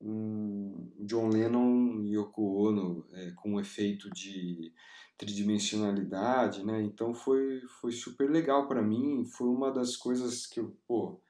[0.00, 4.72] um John Lennon e Yoko Ono é, com um efeito de
[5.18, 6.82] tridimensionalidade, né?
[6.82, 11.20] Então foi, foi super legal para mim, foi uma das coisas que eu, pô,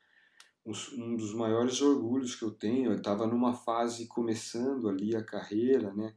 [0.64, 2.92] um, dos maiores orgulhos que eu tenho.
[2.92, 6.14] Eu estava numa fase começando ali a carreira, né?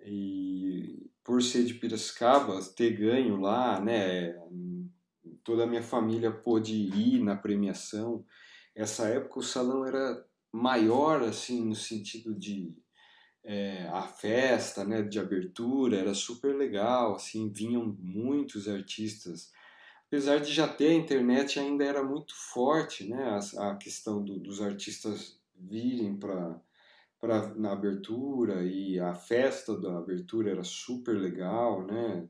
[0.00, 4.34] E por ser de Piracicaba, ter ganho lá, né?
[5.44, 8.24] Toda a minha família pôde ir na premiação.
[8.74, 10.24] Essa época o salão era
[10.56, 12.74] maior, assim, no sentido de
[13.44, 19.52] é, a festa, né, de abertura, era super legal, assim, vinham muitos artistas.
[20.06, 24.38] Apesar de já ter a internet, ainda era muito forte, né, a, a questão do,
[24.38, 26.60] dos artistas virem para
[27.18, 32.28] para na abertura e a festa da abertura era super legal, né?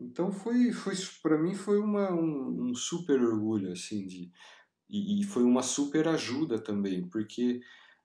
[0.00, 4.32] Então foi foi para mim foi uma, um, um super orgulho assim de
[4.90, 7.60] e, e foi uma super ajuda também, porque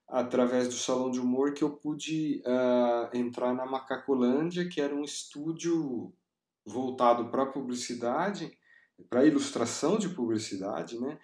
[0.08, 5.02] através do Salão de Humor que eu pude uh, entrar na Macacolândia, que era um
[5.02, 6.12] estúdio
[6.64, 8.56] voltado para publicidade,
[9.10, 11.18] para ilustração de publicidade, né?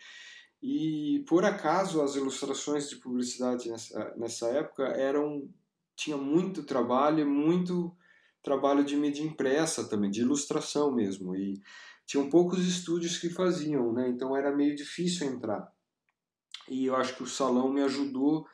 [0.62, 5.48] E por acaso as ilustrações de publicidade nessa, nessa época eram
[5.96, 7.94] tinha muito trabalho, muito
[8.42, 11.34] trabalho de mídia impressa também, de ilustração mesmo.
[11.36, 11.60] E
[12.06, 14.08] tinham poucos estúdios que faziam, né?
[14.08, 15.72] Então era meio difícil entrar.
[16.68, 18.46] E eu acho que o salão me ajudou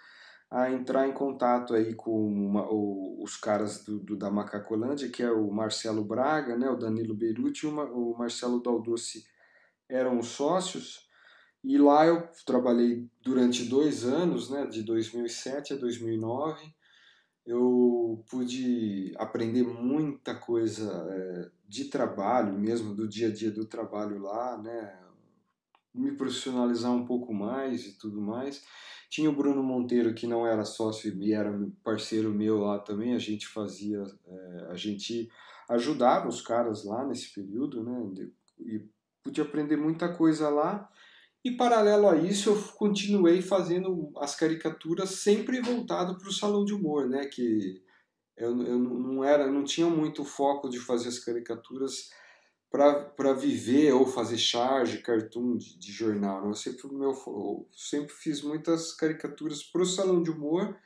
[0.50, 5.22] a entrar em contato aí com uma, o, os caras do, do, da Macacolândia, que
[5.22, 9.26] é o Marcelo Braga, né, o Danilo Beirute e o Marcelo Daldoce
[9.88, 11.06] eram os sócios.
[11.62, 16.74] E lá eu trabalhei durante dois anos, né, de 2007 a 2009.
[17.44, 24.18] Eu pude aprender muita coisa é, de trabalho mesmo, do dia a dia do trabalho
[24.20, 24.98] lá, né,
[25.94, 28.64] me profissionalizar um pouco mais e tudo mais.
[29.10, 31.52] Tinha o Bruno Monteiro, que não era sócio e era
[31.84, 35.30] parceiro meu lá também, a gente fazia, é, a gente
[35.68, 38.28] ajudava os caras lá nesse período, né,
[38.60, 38.82] e
[39.22, 40.90] pude aprender muita coisa lá.
[41.44, 46.72] E paralelo a isso, eu continuei fazendo as caricaturas sempre voltado para o salão de
[46.72, 47.82] humor, né, que
[48.38, 52.10] eu, eu não era, não tinha muito foco de fazer as caricaturas
[52.70, 56.42] para viver ou fazer charge, cartoon de, de jornal.
[56.42, 56.50] Né?
[56.50, 60.76] Eu, sempre, meu, eu sempre fiz muitas caricaturas para o salão de humor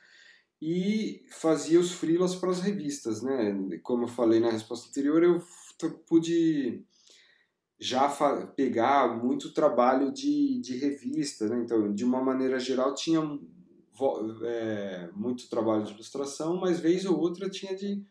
[0.61, 3.21] e fazia os freelas para as revistas.
[3.21, 3.79] Né?
[3.83, 5.43] Como eu falei na resposta anterior, eu
[6.07, 6.85] pude
[7.77, 8.07] já
[8.55, 11.49] pegar muito trabalho de, de revista.
[11.49, 11.61] Né?
[11.63, 13.19] Então, de uma maneira geral, tinha
[14.43, 18.03] é, muito trabalho de ilustração, mas vez ou outra tinha de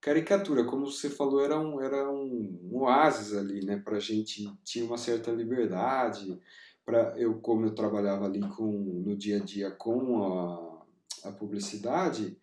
[0.00, 3.78] caricatura, como você falou, era um, era um, um oásis ali, né?
[3.78, 6.40] Para a gente tinha uma certa liberdade.
[6.84, 12.38] Para eu, como eu trabalhava ali com no dia a dia com a, a publicidade,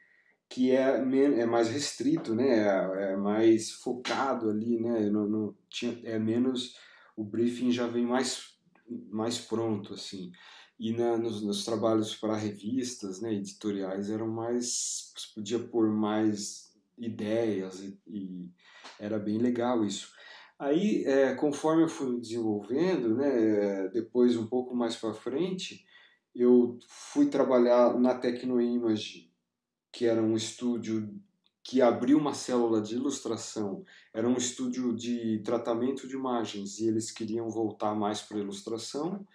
[0.47, 2.59] que é, é mais restrito, né?
[2.59, 5.09] É, é mais focado ali, né?
[5.09, 6.75] Não, tinha, é menos
[7.15, 8.53] o briefing já vem mais
[9.09, 10.31] mais pronto assim
[10.79, 17.81] e na, nos, nos trabalhos para revistas, né, editoriais eram mais podia pôr mais ideias
[17.81, 18.49] e, e
[18.99, 20.13] era bem legal isso.
[20.57, 25.85] Aí, é, conforme eu fui desenvolvendo, né, depois um pouco mais para frente,
[26.33, 29.31] eu fui trabalhar na Tecnoimage,
[29.91, 31.13] que era um estúdio
[31.63, 33.83] que abriu uma célula de ilustração.
[34.13, 39.25] Era um estúdio de tratamento de imagens e eles queriam voltar mais para ilustração.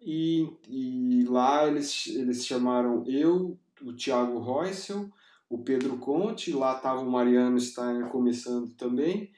[0.00, 5.10] E, e lá eles, eles chamaram eu, o Thiago Reusel,
[5.48, 9.32] o Pedro Conte, lá estava o Mariano Steiner começando também,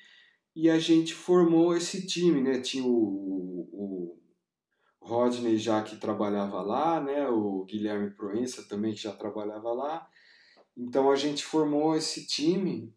[0.54, 2.60] e a gente formou esse time, né?
[2.60, 4.18] Tinha o, o
[5.00, 7.28] Rodney já que trabalhava lá, né?
[7.28, 10.08] O Guilherme Proença também que já trabalhava lá.
[10.76, 12.92] Então a gente formou esse time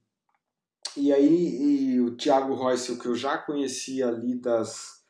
[0.98, 5.04] e aí e o Thiago Royce, que eu já conhecia ali das,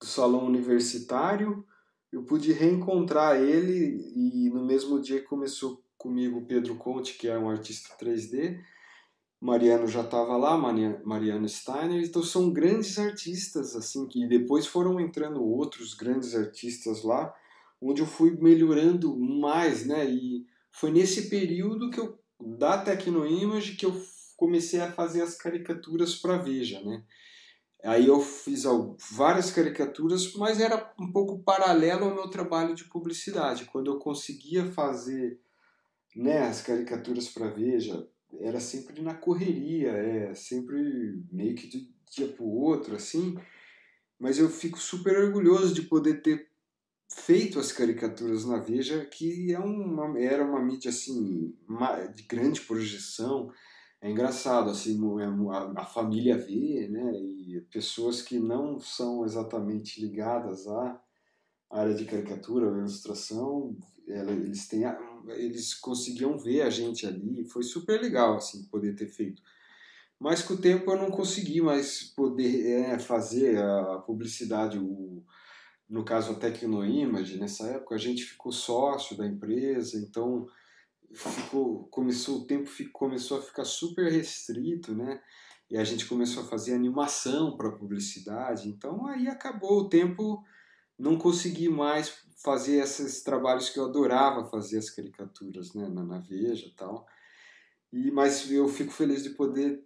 [0.00, 1.66] do salão universitário,
[2.14, 7.50] eu pude reencontrar ele e no mesmo dia começou comigo Pedro Conte, que é um
[7.50, 8.60] artista 3D.
[9.40, 15.42] Mariano já estava lá, Mariano Steiner, então são grandes artistas, assim, que depois foram entrando
[15.42, 17.34] outros grandes artistas lá,
[17.82, 23.84] onde eu fui melhorando mais, né, e foi nesse período que eu, da Tecnoimage, que
[23.84, 23.92] eu
[24.36, 27.04] comecei a fazer as caricaturas para Veja, né,
[27.84, 28.64] Aí eu fiz
[29.12, 33.66] várias caricaturas, mas era um pouco paralelo ao meu trabalho de publicidade.
[33.66, 35.38] Quando eu conseguia fazer
[36.16, 38.08] né, as caricaturas para Veja
[38.40, 43.38] era sempre na correria, é sempre meio que de dia para o outro, assim.
[44.18, 46.48] Mas eu fico super orgulhoso de poder ter
[47.12, 51.54] feito as caricaturas na Veja, que é uma, era uma mídia assim
[52.14, 53.52] de grande projeção.
[54.04, 55.24] É engraçado, assim, é
[55.80, 61.00] a, família vê, né, e pessoas que não são exatamente ligadas à
[61.70, 63.74] área de caricatura ou ilustração,
[64.06, 64.82] eles têm
[65.28, 69.40] eles conseguiam ver a gente ali, foi super legal assim poder ter feito.
[70.20, 75.24] Mas com o tempo eu não consegui mais poder é, fazer a publicidade, o,
[75.88, 80.46] no caso a Tecnoimage, nessa época a gente ficou sócio da empresa, então
[81.14, 85.20] ficou, começou o tempo ficou, começou a ficar super restrito, né?
[85.70, 90.44] E a gente começou a fazer animação para publicidade, então aí acabou o tempo,
[90.98, 96.18] não consegui mais fazer esses trabalhos que eu adorava fazer as caricaturas né, na, na
[96.18, 97.06] Veja tal.
[97.92, 99.82] E, mas eu fico feliz de poder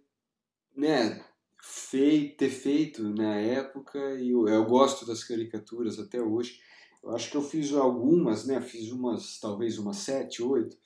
[0.75, 1.23] né,
[1.61, 6.59] fei, ter feito na época e eu, eu gosto das caricaturas até hoje.
[7.03, 8.59] Eu acho que eu fiz algumas, né?
[8.61, 10.77] Fiz umas, talvez umas sete, oito,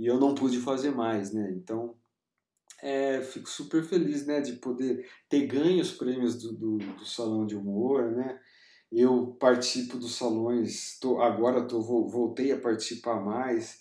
[0.00, 1.52] e eu não pude fazer mais, né?
[1.54, 1.94] Então,
[2.82, 4.40] é, fico super feliz, né?
[4.40, 8.40] De poder ter ganho os prêmios do, do, do Salão de Humor, né?
[8.90, 13.78] Eu participo dos salões, tô, agora tô, voltei a participar mais,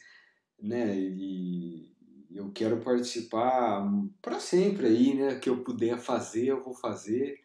[0.61, 0.93] né?
[0.99, 1.89] E
[2.31, 3.81] eu quero participar
[4.21, 5.39] para sempre aí, né?
[5.39, 7.39] Que eu puder fazer, eu vou fazer.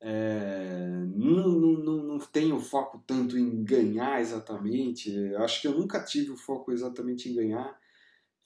[0.00, 5.12] é, não, não, não tenho foco tanto em ganhar exatamente.
[5.36, 7.78] Acho que eu nunca tive o foco exatamente em ganhar.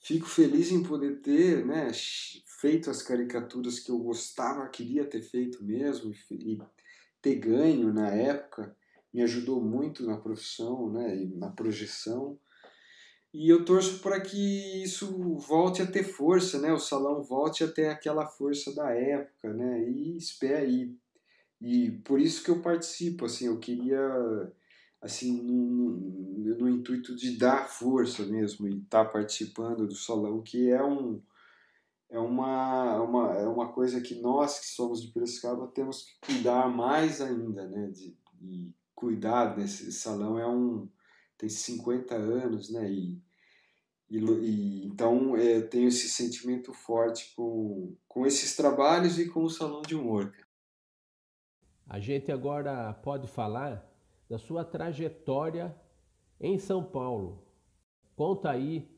[0.01, 1.91] Fico feliz em poder ter né,
[2.59, 6.59] feito as caricaturas que eu gostava, queria ter feito mesmo, e
[7.21, 8.75] ter ganho na época.
[9.13, 12.39] Me ajudou muito na profissão né, e na projeção.
[13.31, 16.73] E eu torço para que isso volte a ter força, né?
[16.73, 19.87] O salão volte a ter aquela força da época, né?
[19.87, 20.93] E espera e,
[21.61, 24.51] e por isso que eu participo, assim, eu queria
[25.01, 30.69] assim no, no intuito de dar força mesmo e estar tá participando do salão, que
[30.69, 31.21] é um
[32.09, 36.67] é uma, uma, é uma coisa que nós que somos de Piracicaba temos que cuidar
[36.67, 37.87] mais ainda, né?
[37.87, 40.89] De, de cuidar desse salão é um
[41.37, 42.91] tem 50 anos, né?
[42.91, 43.19] E,
[44.09, 49.43] e, e então é, eu tenho esse sentimento forte com, com esses trabalhos e com
[49.43, 50.33] o Salão de Humor.
[51.87, 53.90] A gente agora pode falar
[54.31, 55.75] da sua trajetória
[56.39, 57.43] em São Paulo.
[58.15, 58.89] Conta aí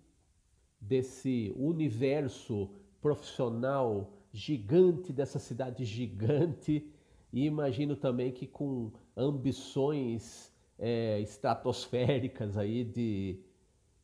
[0.80, 2.70] desse universo
[3.02, 6.88] profissional gigante, dessa cidade gigante,
[7.32, 13.40] e imagino também que com ambições é, estratosféricas aí de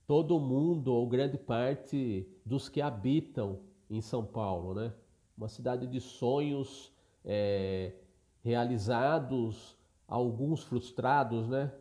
[0.08, 4.92] todo mundo ou grande parte dos que habitam em São Paulo, né?
[5.38, 6.92] Uma cidade de sonhos
[7.24, 7.94] é,
[8.42, 9.78] realizados,
[10.10, 11.72] alguns frustrados, né?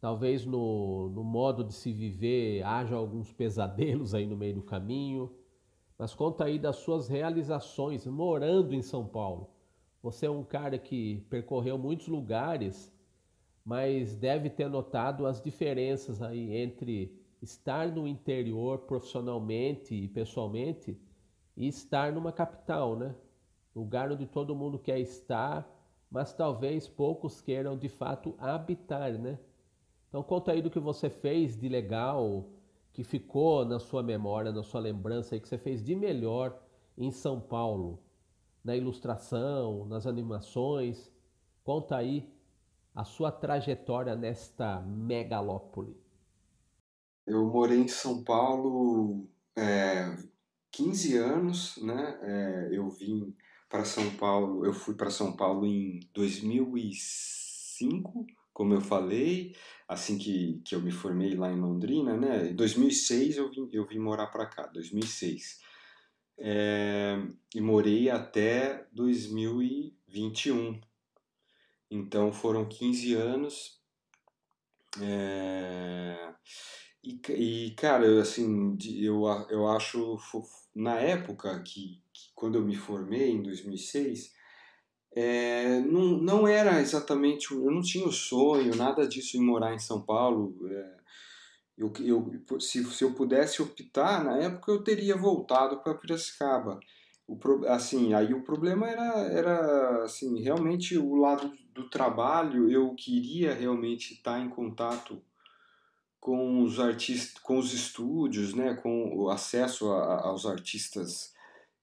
[0.00, 5.30] Talvez no, no modo de se viver haja alguns pesadelos aí no meio do caminho.
[5.98, 9.50] Mas conta aí das suas realizações morando em São Paulo.
[10.00, 12.96] Você é um cara que percorreu muitos lugares
[13.68, 20.98] mas deve ter notado as diferenças aí entre estar no interior profissionalmente e pessoalmente
[21.54, 23.14] e estar numa capital, né?
[23.76, 25.68] Lugar onde todo mundo quer estar,
[26.10, 29.38] mas talvez poucos queiram de fato habitar, né?
[30.08, 32.48] Então conta aí do que você fez de legal,
[32.92, 36.58] que ficou na sua memória, na sua lembrança aí que você fez de melhor
[36.96, 38.02] em São Paulo,
[38.64, 41.12] na ilustração, nas animações.
[41.62, 42.28] Conta aí
[42.94, 45.96] a sua trajetória nesta megalópole?
[47.26, 50.16] Eu morei em São Paulo é,
[50.72, 52.18] 15 anos, né?
[52.22, 53.36] É, eu vim
[53.68, 59.54] para São Paulo, eu fui para São Paulo em 2005, como eu falei,
[59.86, 62.50] assim que, que eu me formei lá em Londrina, né?
[62.50, 65.60] Em 2006 eu vim, eu vim morar para cá, 2006.
[66.38, 67.20] É,
[67.54, 70.80] e morei até 2021,
[71.90, 73.78] então foram 15 anos.
[75.00, 76.28] É...
[77.02, 80.18] E, e, cara, assim, eu, eu acho,
[80.74, 84.32] na época que, que quando eu me formei, em 2006,
[85.14, 89.78] é, não, não era exatamente, eu não tinha o sonho, nada disso em morar em
[89.78, 90.54] São Paulo.
[90.68, 90.96] É,
[91.76, 96.78] eu, eu, se, se eu pudesse optar, na época eu teria voltado para Piracicaba.
[97.26, 103.54] O, assim, aí o problema era, era assim, realmente o lado do trabalho, eu queria
[103.54, 105.22] realmente estar em contato
[106.18, 111.32] com os artistas, com os estúdios, né, com o acesso a, aos artistas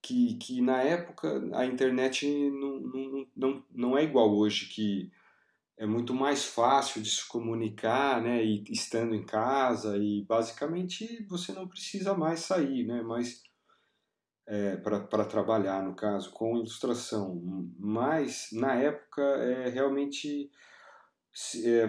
[0.05, 5.11] que, que na época a internet não, não, não, não é igual hoje, que
[5.77, 11.51] é muito mais fácil de se comunicar, né, e estando em casa e basicamente você
[11.53, 13.41] não precisa mais sair, né, mas
[14.47, 17.41] é, para trabalhar, no caso, com ilustração.
[17.79, 20.51] Mas, na época, é, realmente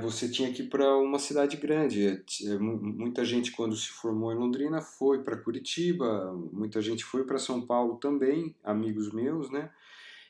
[0.01, 2.07] você tinha que ir para uma cidade grande.
[2.07, 7.25] É, é muita gente, quando se formou em Londrina, foi para Curitiba, muita gente foi
[7.25, 9.71] para São Paulo também, amigos meus, né?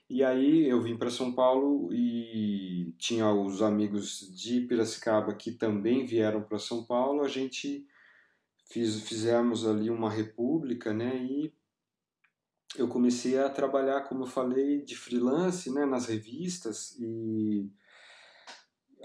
[0.08, 6.04] E aí eu vim para São Paulo e tinha os amigos de Piracicaba que também
[6.06, 7.22] vieram para São Paulo.
[7.22, 7.86] A gente
[8.70, 11.16] fiz, fizemos ali uma república, né?
[11.16, 11.52] E
[12.76, 17.70] eu comecei a trabalhar, como eu falei, de freelance, né, nas revistas e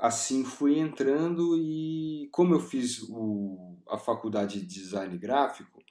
[0.01, 5.81] assim fui entrando e como eu fiz o, a faculdade de design gráfico,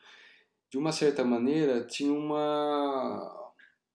[0.70, 3.36] de uma certa maneira tinha uma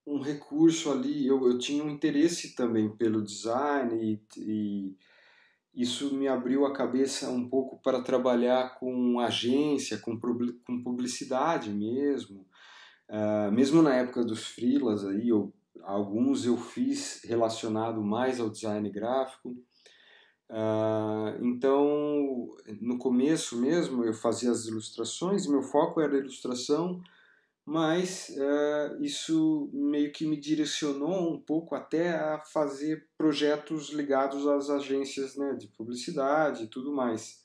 [0.06, 4.96] um recurso ali, eu, eu tinha um interesse também pelo design e, e
[5.74, 12.46] isso me abriu a cabeça um pouco para trabalhar com agência, com, com publicidade mesmo,
[13.08, 15.52] Uh, mesmo na época dos freelas aí, eu,
[15.82, 19.56] alguns eu fiz relacionado mais ao design gráfico.
[20.48, 27.02] Uh, então, no começo mesmo, eu fazia as ilustrações, meu foco era a ilustração,
[27.64, 34.70] mas uh, isso meio que me direcionou um pouco até a fazer projetos ligados às
[34.70, 37.44] agências né, de publicidade e tudo mais.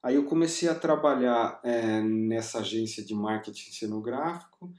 [0.00, 4.72] Aí eu comecei a trabalhar é, nessa agência de marketing cenográfico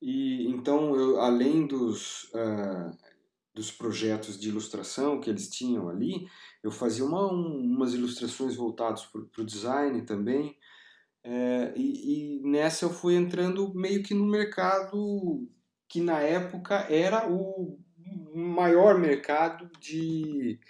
[0.00, 2.96] e então eu, além dos uh,
[3.56, 6.28] dos projetos de ilustração que eles tinham ali,
[6.62, 10.54] eu fazia uma, um, umas ilustrações voltadas para o design também
[11.24, 15.48] é, e, e, nessa eu fui entrando meio que no mercado
[15.88, 17.80] que na época era o
[18.32, 20.60] maior mercado de,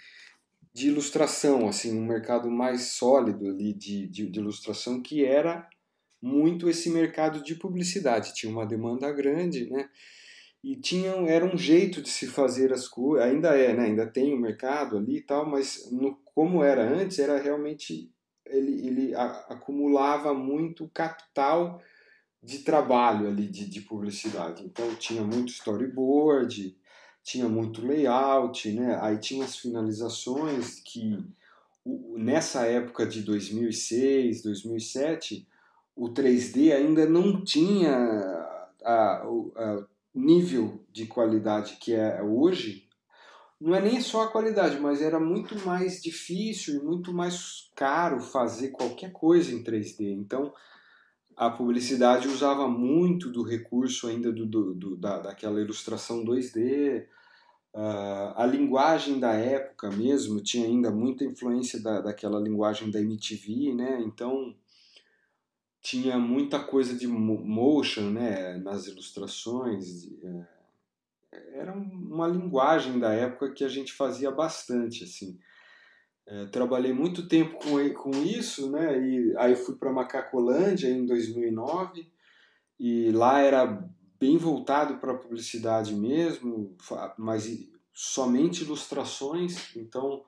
[0.73, 5.69] de ilustração, assim, um mercado mais sólido ali de, de, de ilustração que era
[6.19, 8.33] muito esse mercado de publicidade.
[8.33, 9.89] Tinha uma demanda grande, né?
[10.63, 13.85] E tinha, era um jeito de se fazer as coisas, ainda é, né?
[13.85, 18.11] Ainda tem o mercado ali e tal, mas no, como era antes, era realmente
[18.45, 21.81] ele, ele a, acumulava muito capital
[22.41, 24.63] de trabalho ali de, de publicidade.
[24.63, 26.75] Então tinha muito storyboard,
[27.23, 28.97] tinha muito layout, né?
[29.01, 31.17] Aí tinha as finalizações que
[32.15, 35.47] nessa época de 2006, 2007,
[35.95, 37.95] o 3D ainda não tinha
[38.83, 39.85] a, a,
[40.17, 42.87] nível de qualidade que é hoje,
[43.59, 48.19] não é nem só a qualidade, mas era muito mais difícil e muito mais caro
[48.19, 50.11] fazer qualquer coisa em 3D.
[50.11, 50.53] Então,
[51.35, 57.05] a publicidade usava muito do recurso ainda do, do, do da, daquela ilustração 2D.
[57.73, 62.99] Uh, ah, a linguagem da época mesmo tinha ainda muita influência da, daquela linguagem da
[62.99, 64.01] MTV, né?
[64.01, 64.55] Então,
[65.87, 70.11] tinha muita coisa de motion né, nas ilustrações.
[70.21, 75.39] É, era uma linguagem da época que a gente fazia bastante, assim.
[76.25, 79.01] É, trabalhei muito tempo com, com isso, né?
[79.01, 82.11] E aí fui para Macacolândia em 2009
[82.77, 86.75] e lá era bem voltado para a publicidade mesmo,
[87.17, 90.25] mas somente ilustrações, então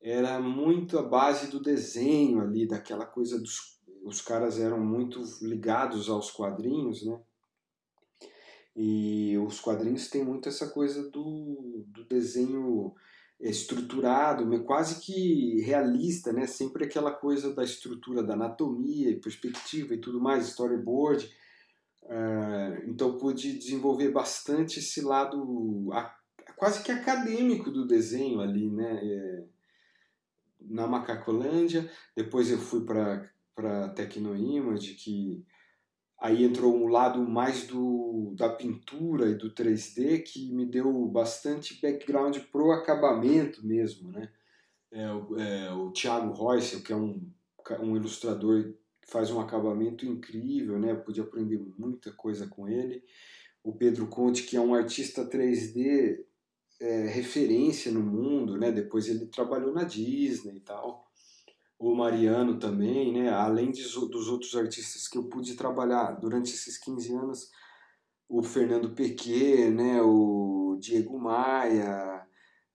[0.00, 3.72] era muito a base do desenho ali, daquela coisa dos
[4.04, 7.20] os caras eram muito ligados aos quadrinhos, né?
[8.74, 12.94] E os quadrinhos têm muito essa coisa do, do desenho
[13.38, 16.46] estruturado, quase que realista, né?
[16.46, 21.26] Sempre aquela coisa da estrutura da anatomia, perspectiva e tudo mais, storyboard.
[22.04, 25.88] Uh, então pude desenvolver bastante esse lado
[26.56, 29.00] quase que acadêmico do desenho ali, né?
[29.02, 29.44] É,
[30.60, 31.90] na Macacolândia.
[32.16, 35.44] Depois eu fui para para Tecnoimage, que
[36.18, 41.80] aí entrou um lado mais do, da pintura e do 3D que me deu bastante
[41.80, 44.30] background pro acabamento mesmo, né?
[44.92, 47.20] É, é, o Thiago Royce, que é um,
[47.80, 50.92] um ilustrador que faz um acabamento incrível, né?
[50.92, 53.02] Eu pude aprender muita coisa com ele.
[53.64, 56.24] O Pedro Conte, que é um artista 3D
[56.80, 58.70] é, referência no mundo, né?
[58.70, 61.11] Depois ele trabalhou na Disney e tal
[61.82, 63.28] o Mariano também, né?
[63.28, 67.50] além de, dos outros artistas que eu pude trabalhar durante esses 15 anos,
[68.28, 70.00] o Fernando Pequet, né?
[70.00, 72.24] o Diego Maia,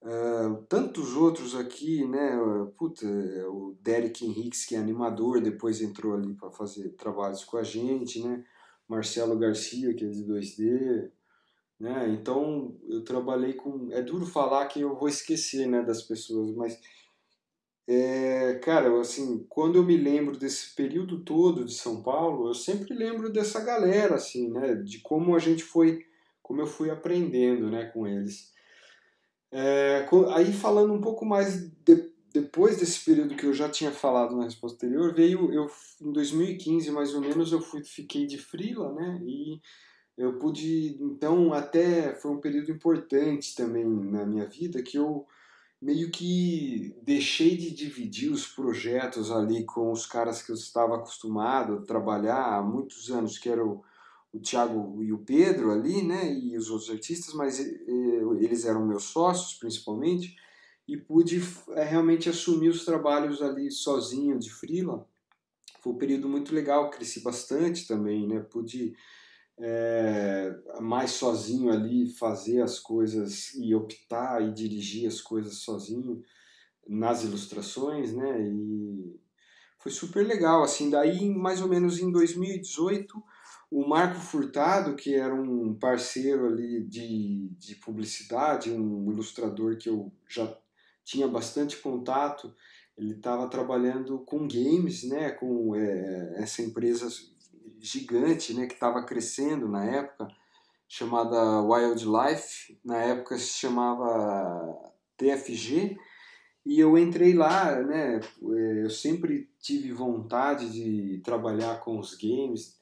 [0.01, 2.37] uh, tantos outros aqui, né?
[2.77, 3.07] Puta,
[3.49, 8.21] o Derek Henriques, que é animador, depois entrou ali para fazer trabalhos com a gente,
[8.21, 8.43] né?
[8.89, 11.09] Marcelo Garcia, que é de 2D,
[11.79, 12.09] né?
[12.09, 13.89] Então eu trabalhei com.
[13.91, 16.79] É duro falar que eu vou esquecer né, das pessoas, mas
[17.87, 22.93] é, cara, assim, quando eu me lembro desse período todo de São Paulo, eu sempre
[22.93, 26.05] lembro dessa galera, assim, né, de como a gente foi,
[26.43, 28.51] como eu fui aprendendo, né, com eles.
[29.49, 34.35] É, aí falando um pouco mais de, depois desse período que eu já tinha falado
[34.35, 35.67] na resposta anterior, veio eu
[36.01, 39.61] em 2015 mais ou menos eu fui fiquei de frila, né, e
[40.17, 45.25] eu pude então até foi um período importante também na minha vida que eu
[45.81, 51.75] meio que deixei de dividir os projetos ali com os caras que eu estava acostumado
[51.75, 53.83] a trabalhar há muitos anos, que eram o,
[54.33, 59.03] o Thiago e o Pedro ali, né, e os outros artistas, mas eles eram meus
[59.03, 60.35] sócios principalmente,
[60.87, 65.07] e pude é, realmente assumir os trabalhos ali sozinho, de freela.
[65.81, 68.95] Foi um período muito legal, cresci bastante também, né, pude
[69.59, 76.21] é, mais sozinho ali, fazer as coisas e optar e dirigir as coisas sozinho
[76.87, 78.41] nas ilustrações, né?
[78.41, 79.19] E
[79.79, 80.89] foi super legal, assim.
[80.89, 83.21] Daí, mais ou menos em 2018,
[83.71, 90.11] o Marco Furtado, que era um parceiro ali de, de publicidade, um ilustrador que eu
[90.29, 90.55] já
[91.03, 92.53] tinha bastante contato,
[92.97, 95.31] ele estava trabalhando com games, né?
[95.31, 97.07] Com é, essa empresa
[97.91, 100.27] gigante, né, que estava crescendo na época,
[100.87, 105.97] chamada Wildlife, na época se chamava TFG,
[106.65, 112.77] e eu entrei lá, né, eu sempre tive vontade de trabalhar com os games,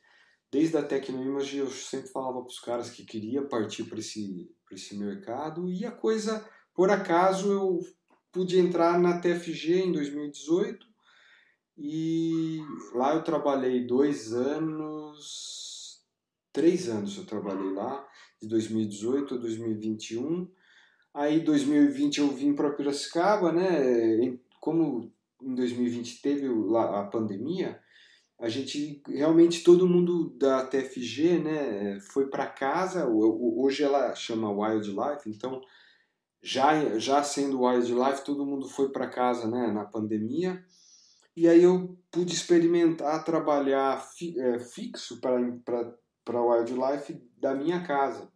[0.51, 4.97] desde a Tecnoimage eu sempre falava para os caras que queria partir para esse, esse
[4.97, 7.79] mercado, e a coisa, por acaso, eu
[8.31, 10.94] pude entrar na TFG em 2018,
[11.77, 12.59] e
[12.93, 16.01] lá eu trabalhei dois anos,
[16.51, 18.07] três anos eu trabalhei lá,
[18.41, 20.49] de 2018 a 2021.
[21.13, 24.37] Aí 2020 eu vim para Piracicaba, né?
[24.59, 25.11] Como
[25.41, 26.47] em 2020 teve
[26.77, 27.79] a pandemia,
[28.39, 33.07] a gente realmente todo mundo da TFG, né, foi para casa.
[33.07, 35.61] Hoje ela chama Wildlife, então
[36.41, 40.63] já já sendo Wildlife, todo mundo foi para casa, né, na pandemia.
[41.35, 48.31] E aí eu pude experimentar trabalhar fi, é, fixo para Wildlife da minha casa.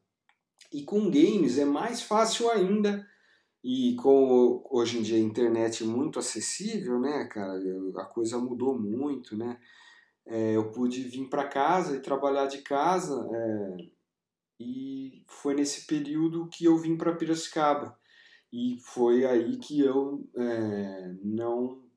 [0.72, 3.08] E com games é mais fácil ainda.
[3.64, 7.60] E com hoje em dia a internet muito acessível, né, cara?
[7.98, 9.60] A coisa mudou muito, né?
[10.26, 13.28] É, eu pude vir para casa e trabalhar de casa.
[13.34, 13.78] É,
[14.60, 17.98] e foi nesse período que eu vim para Piracicaba.
[18.52, 21.89] E foi aí que eu é, não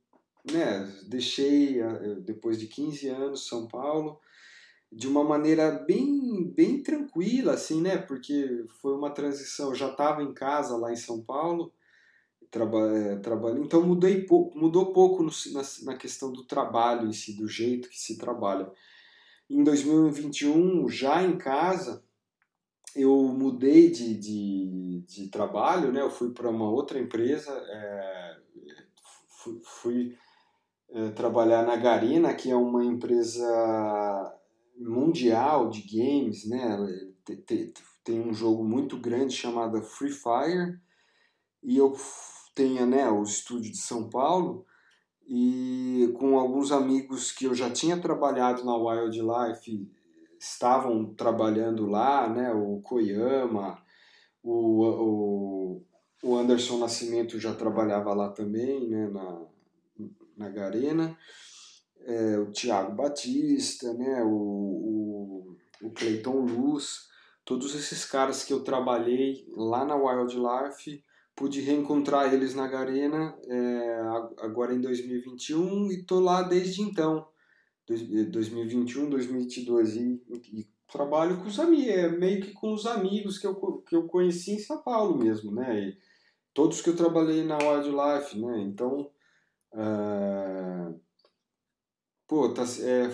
[0.51, 1.81] né, deixei
[2.25, 4.21] depois de 15 anos São Paulo
[4.93, 7.97] de uma maneira bem bem tranquila assim, né?
[7.97, 11.73] Porque foi uma transição, eu já estava em casa lá em São Paulo,
[12.51, 17.13] traba, é, trabalhando, então mudei pouco, mudou pouco no, na, na questão do trabalho em
[17.13, 18.71] si, do jeito que se trabalha.
[19.49, 22.05] Em 2021, já em casa,
[22.95, 26.03] eu mudei de, de, de trabalho, né?
[26.03, 28.37] Eu fui para uma outra empresa, é,
[29.29, 30.19] fui, fui
[30.95, 34.39] é, trabalhar na Garena, que é uma empresa
[34.79, 36.77] mundial de games, né?
[38.05, 40.79] Tem um jogo muito grande chamado Free Fire
[41.63, 41.95] e eu
[42.55, 44.67] tenho né, o estúdio de São Paulo
[45.27, 49.89] e com alguns amigos que eu já tinha trabalhado na Wildlife
[50.39, 52.53] estavam trabalhando lá, né?
[52.53, 53.79] O Koyama,
[54.43, 55.83] o, o,
[56.23, 59.09] o Anderson Nascimento já trabalhava lá também, né?
[59.09, 59.52] Na,
[60.37, 61.17] na Garena,
[62.05, 67.09] é, o Tiago Batista, né, o, o, o Cleiton Luz,
[67.45, 71.03] todos esses caras que eu trabalhei lá na Wildlife,
[71.35, 74.01] pude reencontrar eles na Garena é,
[74.39, 77.27] agora em 2021 e tô lá desde então,
[77.87, 80.23] 2021, 2022 e,
[80.53, 84.07] e trabalho com os amigos, é, meio que com os amigos que eu, que eu
[84.07, 85.99] conheci em São Paulo mesmo, né, e
[86.53, 89.11] todos que eu trabalhei na Wildlife, né, então
[89.75, 90.93] ah,
[92.27, 93.11] pô, tá, é,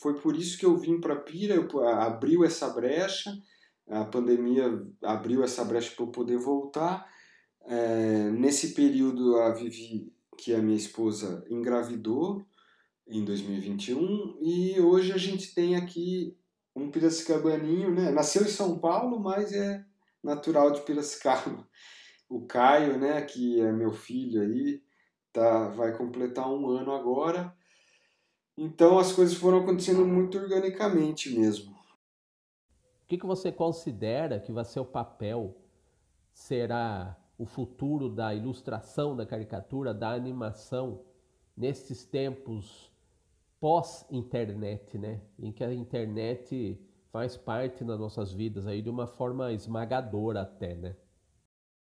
[0.00, 3.36] foi por isso que eu vim para Pira, eu, abriu essa brecha,
[3.88, 7.06] a pandemia abriu essa brecha para eu poder voltar.
[7.66, 12.46] É, nesse período, a Vivi, que é a minha esposa, engravidou
[13.06, 16.36] em 2021 e hoje a gente tem aqui
[16.76, 18.10] um piracicabaninho, né?
[18.10, 19.84] Nasceu em São Paulo, mas é
[20.22, 21.66] natural de Piracicaba.
[22.28, 24.82] O Caio, né, que é meu filho aí,
[25.32, 27.54] tá, vai completar um ano agora.
[28.56, 31.72] Então as coisas foram acontecendo muito organicamente mesmo.
[31.72, 35.56] O que, que você considera que vai ser o papel?
[36.32, 41.00] Será o futuro da ilustração, da caricatura, da animação
[41.56, 42.92] nesses tempos
[43.60, 45.20] pós-internet, né?
[45.38, 46.78] Em que a internet
[47.10, 50.96] faz parte nas nossas vidas aí de uma forma esmagadora até, né?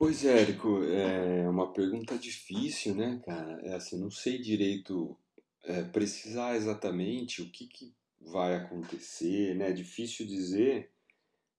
[0.02, 3.60] Pois é, Érico, é uma pergunta difícil, né, cara?
[3.62, 5.16] É assim, não sei direito
[5.62, 9.70] é, precisar exatamente o que, que vai acontecer, né?
[9.70, 10.90] É difícil dizer.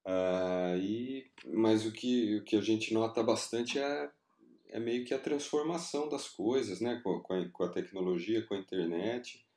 [0.06, 4.12] Uh, e, mas o que, o que a gente nota bastante é,
[4.72, 7.00] é meio que a transformação das coisas, né?
[7.02, 9.48] Com, com, a, com a tecnologia, com a internet.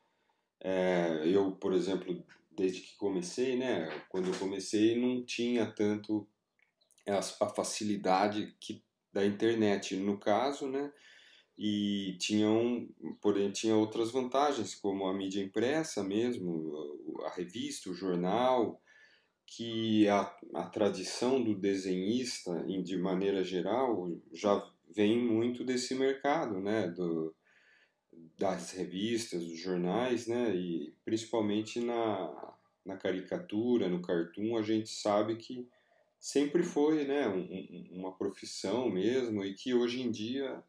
[0.61, 3.89] É, eu, por exemplo, desde que comecei, né?
[4.09, 6.25] Quando eu comecei não tinha tanto
[7.13, 10.93] a, facilidade que da internet no caso, né?
[11.59, 12.87] E tinham,
[13.21, 16.73] porém, tinha outras vantagens, como a mídia impressa mesmo,
[17.25, 18.79] a revista, o jornal,
[19.47, 24.63] que a, a tradição do desenhista, de maneira geral, já
[24.95, 26.89] vem muito desse mercado, né?
[26.89, 27.35] Do,
[28.39, 30.55] das revistas, dos jornais, né?
[30.55, 32.55] E principalmente na,
[32.85, 35.67] na caricatura, no cartoon, a gente sabe que
[36.27, 40.61] sempre foi né, um, uma profissão mesmo e que hoje em dia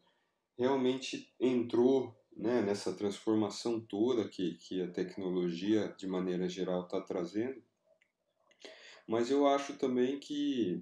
[0.56, 7.60] realmente entrou né, nessa transformação toda que, que a tecnologia, de maneira geral, está trazendo.
[9.04, 10.80] Mas eu acho também que,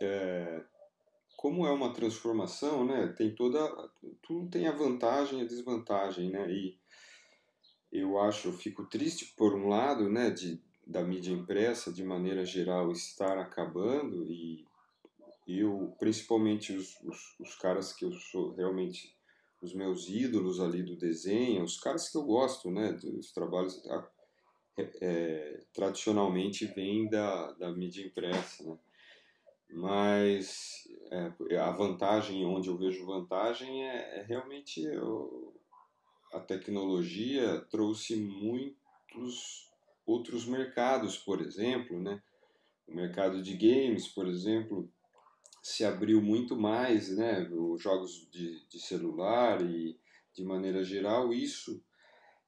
[0.00, 0.62] é,
[1.36, 3.58] como é uma transformação, né, tem toda,
[4.22, 6.78] tudo tem a vantagem e a desvantagem, né, e
[7.90, 12.44] eu acho, eu fico triste por um lado, né, de, da mídia impressa, de maneira
[12.44, 14.64] geral, estar acabando e
[15.46, 19.14] eu, principalmente os, os, os caras que eu sou realmente
[19.62, 23.80] os meus ídolos ali do desenho, os caras que eu gosto, né, dos trabalhos
[24.76, 28.78] é, é, tradicionalmente vêm da, da mídia impressa, né?
[29.68, 30.86] Mas
[31.50, 35.52] é, a vantagem, onde eu vejo vantagem, é, é realmente eu,
[36.32, 39.65] a tecnologia trouxe muitos
[40.06, 42.22] outros mercados, por exemplo, né?
[42.86, 44.88] O mercado de games, por exemplo,
[45.60, 49.98] se abriu muito mais, né, os jogos de, de celular e
[50.32, 51.82] de maneira geral, isso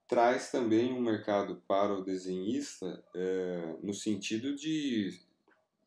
[0.07, 5.21] traz também um mercado para o desenhista é, no sentido de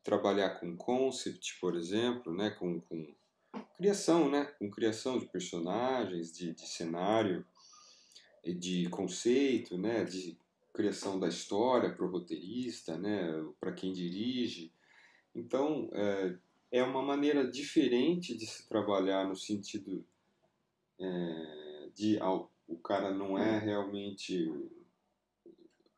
[0.04, 3.08] trabalhar com concept, por exemplo, né, com, com
[3.78, 7.46] criação, né, com criação de personagens, de, de cenário,
[8.44, 10.38] de conceito, né, de
[10.74, 14.74] criação da história para o roteirista, né, para quem dirige.
[15.34, 16.38] Então, é,
[16.72, 20.06] é uma maneira diferente de se trabalhar no sentido
[21.00, 22.20] é, de
[22.68, 24.50] o cara não é realmente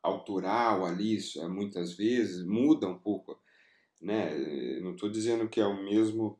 [0.02, 3.38] autoral ali, é, muitas vezes muda um pouco,
[4.00, 4.36] né?
[4.80, 6.38] Não estou dizendo que é o mesmo,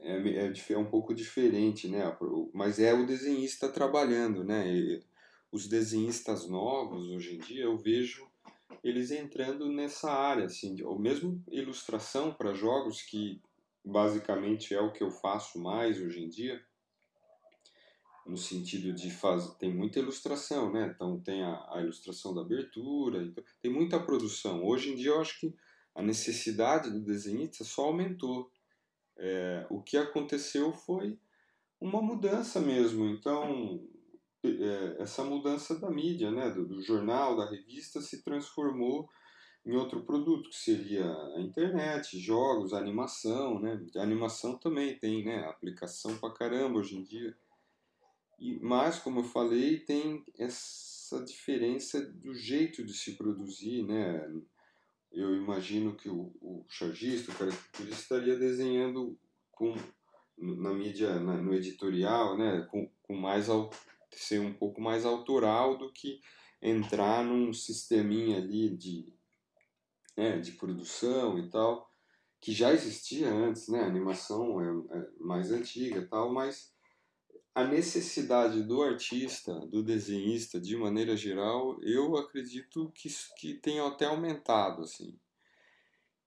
[0.00, 2.04] é, é, é, um pouco diferente, né?
[2.54, 4.72] Mas é o desenhista trabalhando, né?
[4.72, 5.02] E
[5.50, 8.26] os desenhistas novos hoje em dia eu vejo
[8.82, 13.40] eles entrando nessa área, assim, ou mesmo ilustração para jogos que
[13.84, 16.62] basicamente é o que eu faço mais hoje em dia,
[18.26, 20.92] no sentido de fazer, tem muita ilustração, né?
[20.94, 24.62] Então tem a, a ilustração da abertura, então, tem muita produção.
[24.64, 25.54] Hoje em dia eu acho que
[25.94, 28.52] a necessidade do desenhista só aumentou.
[29.16, 31.18] É, o que aconteceu foi
[31.80, 33.06] uma mudança mesmo.
[33.06, 33.80] Então
[34.98, 39.08] essa mudança da mídia, né, do, do, jornal, da revista, se transformou
[39.64, 41.04] em outro produto, que seria
[41.36, 43.84] a internet, jogos, animação, né?
[43.96, 47.36] A animação também tem, né, aplicação pra caramba hoje em dia.
[48.38, 54.26] E, mas, como eu falei, tem essa diferença do jeito de se produzir, né?
[55.12, 59.18] Eu imagino que o, o chargista, o caricaturista, estaria desenhando
[59.50, 59.74] com,
[60.36, 62.66] na mídia, na, no editorial, né?
[62.70, 63.48] Com, com mais
[64.12, 66.20] ser um pouco mais autoral do que
[66.60, 69.12] entrar num sisteminha ali de,
[70.16, 71.88] né, de produção e tal,
[72.40, 73.80] que já existia antes, né?
[73.82, 76.72] A animação é, é mais antiga e tal, mas
[77.54, 84.06] a necessidade do artista, do desenhista, de maneira geral, eu acredito que, que tenha até
[84.06, 85.18] aumentado, assim.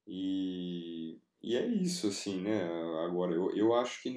[0.06, 2.66] E, e é isso, assim, né?
[3.06, 4.10] Agora, eu, eu acho que,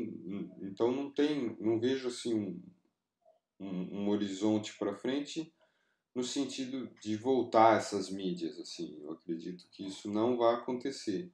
[0.61, 2.61] então não tem, não vejo, assim, um,
[3.59, 5.53] um, um horizonte para frente
[6.15, 11.31] no sentido de voltar essas mídias, assim, eu acredito que isso não vai acontecer.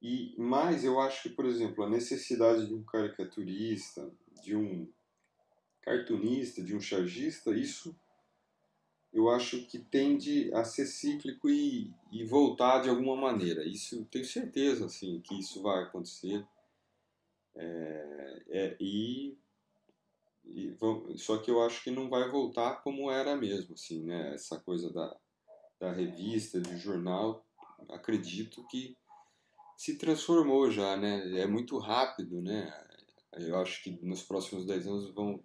[0.00, 4.08] E mais, eu acho que, por exemplo, a necessidade de um caricaturista,
[4.40, 4.88] de um
[5.82, 7.96] cartunista, de um chargista, isso
[9.12, 13.66] eu acho que tende a ser cíclico e, e voltar de alguma maneira.
[13.66, 16.46] Isso tenho certeza, assim, que isso vai acontecer.
[17.56, 19.36] É, é, e
[20.48, 24.34] e só que eu acho que não vai voltar como era mesmo, assim, né?
[24.34, 25.16] Essa coisa da,
[25.78, 27.44] da revista, do jornal,
[27.90, 28.96] acredito que
[29.76, 31.40] se transformou já, né?
[31.40, 32.72] É muito rápido, né?
[33.32, 35.40] Eu acho que nos próximos 10 anos vão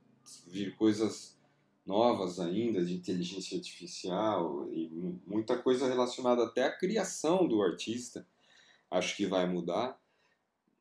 [0.47, 1.37] vir coisas
[1.85, 4.89] novas ainda de inteligência artificial e
[5.27, 8.25] muita coisa relacionada até à criação do artista.
[8.89, 9.99] Acho que vai mudar.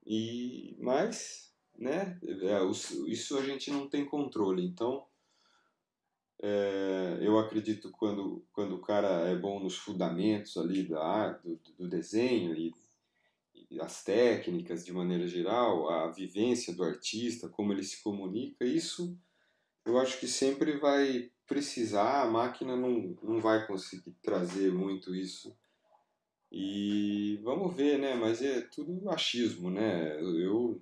[0.07, 2.18] E mas né?
[2.23, 4.64] É, isso a gente não tem controle.
[4.64, 5.05] Então,
[6.41, 11.89] é, eu acredito quando quando o cara é bom nos fundamentos ali da do, do
[11.89, 12.75] desenho e,
[13.70, 19.16] e, as técnicas de maneira geral, a vivência do artista, como ele se comunica, isso
[19.85, 25.57] eu acho que sempre vai precisar, a máquina não, não vai conseguir trazer muito isso.
[26.51, 28.14] E vamos ver, né?
[28.14, 30.20] Mas é tudo achismo, né?
[30.20, 30.81] Eu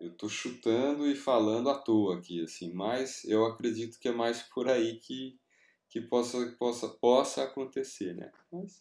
[0.00, 4.42] eu tô chutando e falando à toa aqui, assim, mas eu acredito que é mais
[4.42, 5.38] por aí que,
[5.88, 8.30] que possa, possa, possa acontecer, né?
[8.52, 8.78] Mas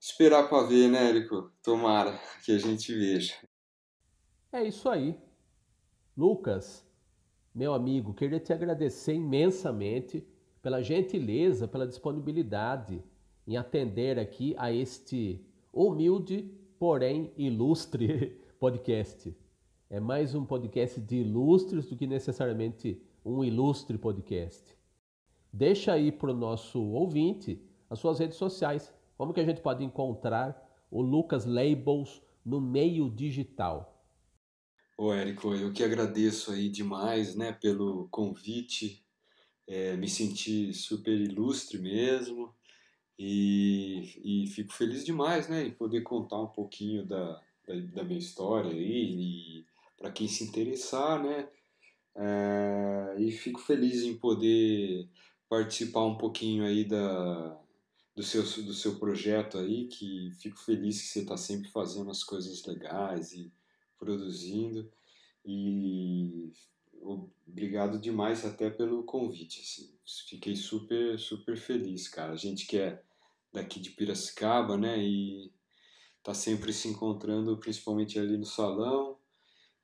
[0.00, 1.52] esperar para ver, né, Érico?
[1.62, 3.34] Tomara que a gente veja.
[4.52, 5.16] É isso aí.
[6.16, 6.84] Lucas,
[7.54, 10.26] Meu amigo, queria te agradecer imensamente
[10.62, 13.02] pela gentileza, pela disponibilidade
[13.46, 19.34] em atender aqui a este humilde, porém ilustre podcast.
[19.92, 24.74] É mais um podcast de ilustres do que necessariamente um ilustre podcast.
[25.52, 28.90] Deixa aí para o nosso ouvinte as suas redes sociais.
[29.18, 34.02] Como que a gente pode encontrar o Lucas Labels no meio digital?
[34.96, 39.04] Ô Érico, eu que agradeço aí demais né, pelo convite.
[39.66, 42.50] É, me senti super ilustre mesmo.
[43.18, 48.18] E, e fico feliz demais, né, em poder contar um pouquinho da, da, da minha
[48.18, 49.71] história aí, e
[50.02, 51.48] para quem se interessar, né,
[52.16, 55.08] é, e fico feliz em poder
[55.48, 57.56] participar um pouquinho aí da,
[58.16, 62.24] do, seu, do seu projeto aí, que fico feliz que você está sempre fazendo as
[62.24, 63.52] coisas legais e
[63.96, 64.90] produzindo,
[65.44, 66.52] e
[67.00, 69.94] obrigado demais até pelo convite, assim.
[70.28, 72.32] Fiquei super, super feliz, cara.
[72.32, 73.00] A gente que é
[73.52, 74.98] daqui de Piracicaba, né?
[74.98, 75.52] E
[76.22, 79.21] tá sempre se encontrando, principalmente ali no salão.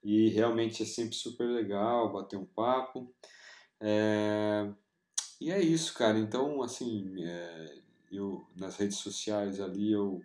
[0.02, 3.12] E realmente é sempre super legal bater um papo.
[3.80, 4.70] É...
[5.40, 6.18] E é isso, cara.
[6.18, 7.78] Então, assim, é...
[8.10, 10.20] eu nas redes sociais ali eu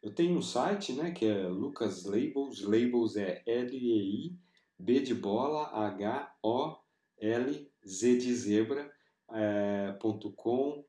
[0.00, 2.62] eu tenho um site, né, que é Lucas Labels.
[2.62, 4.38] Labels é L E I
[4.78, 6.76] B de bola H O
[7.18, 8.92] L Z de zebra
[9.32, 10.84] é, ponto com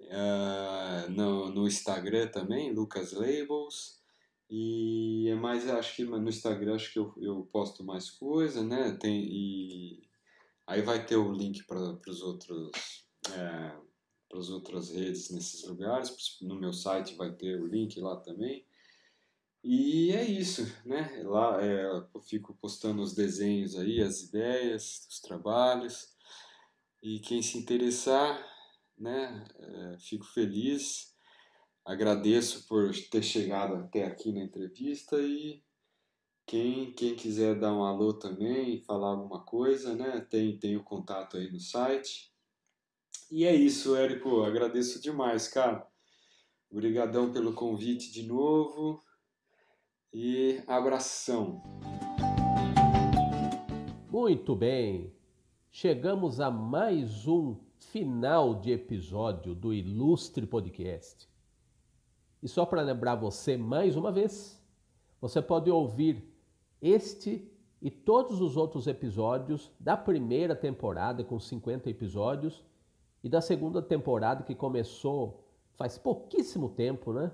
[0.00, 4.01] uh, no, no Instagram também, Lucas Labels.
[4.54, 8.94] E é mais, acho que no Instagram acho que eu, eu posto mais coisa, né?
[9.00, 10.02] Tem, e
[10.66, 12.70] aí vai ter o link para os outros.
[13.30, 13.74] É,
[14.28, 16.14] para as outras redes nesses lugares.
[16.42, 18.66] No meu site vai ter o link lá também.
[19.64, 21.22] E é isso, né?
[21.24, 26.14] Lá é, eu fico postando os desenhos aí, as ideias, os trabalhos.
[27.02, 28.38] E quem se interessar,
[28.98, 29.46] né?
[29.58, 31.11] É, fico feliz,
[31.84, 35.62] agradeço por ter chegado até aqui na entrevista e
[36.46, 40.20] quem, quem quiser dar um alô também, falar alguma coisa, né?
[40.20, 42.32] Tem, tem o contato aí no site.
[43.30, 45.86] E é isso, Érico, agradeço demais, cara.
[46.70, 49.02] Obrigadão pelo convite de novo
[50.12, 51.62] e abração.
[54.10, 55.14] Muito bem,
[55.70, 61.31] chegamos a mais um final de episódio do Ilustre Podcast.
[62.42, 64.60] E só para lembrar você mais uma vez,
[65.20, 66.28] você pode ouvir
[66.80, 67.48] este
[67.80, 72.64] e todos os outros episódios da primeira temporada, com 50 episódios,
[73.22, 75.44] e da segunda temporada, que começou
[75.76, 77.32] faz pouquíssimo tempo, né?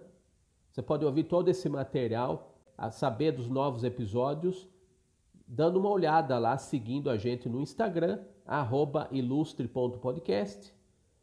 [0.70, 2.54] Você pode ouvir todo esse material,
[2.92, 4.68] saber dos novos episódios,
[5.46, 8.20] dando uma olhada lá, seguindo a gente no Instagram
[9.10, 10.74] ilustre.podcast.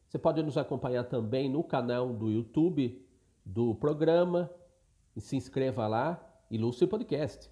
[0.08, 3.05] Você pode nos acompanhar também no canal do YouTube
[3.46, 4.52] do programa
[5.16, 7.50] e se inscreva lá, Ilustre Podcast.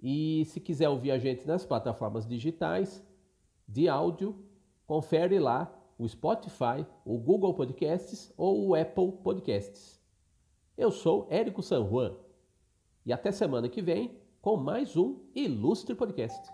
[0.00, 3.02] E se quiser ouvir a gente nas plataformas digitais
[3.66, 4.36] de áudio,
[4.86, 9.98] confere lá o Spotify, o Google Podcasts ou o Apple Podcasts.
[10.76, 12.14] Eu sou Érico San Juan
[13.04, 16.52] e até semana que vem com mais um Ilustre Podcast.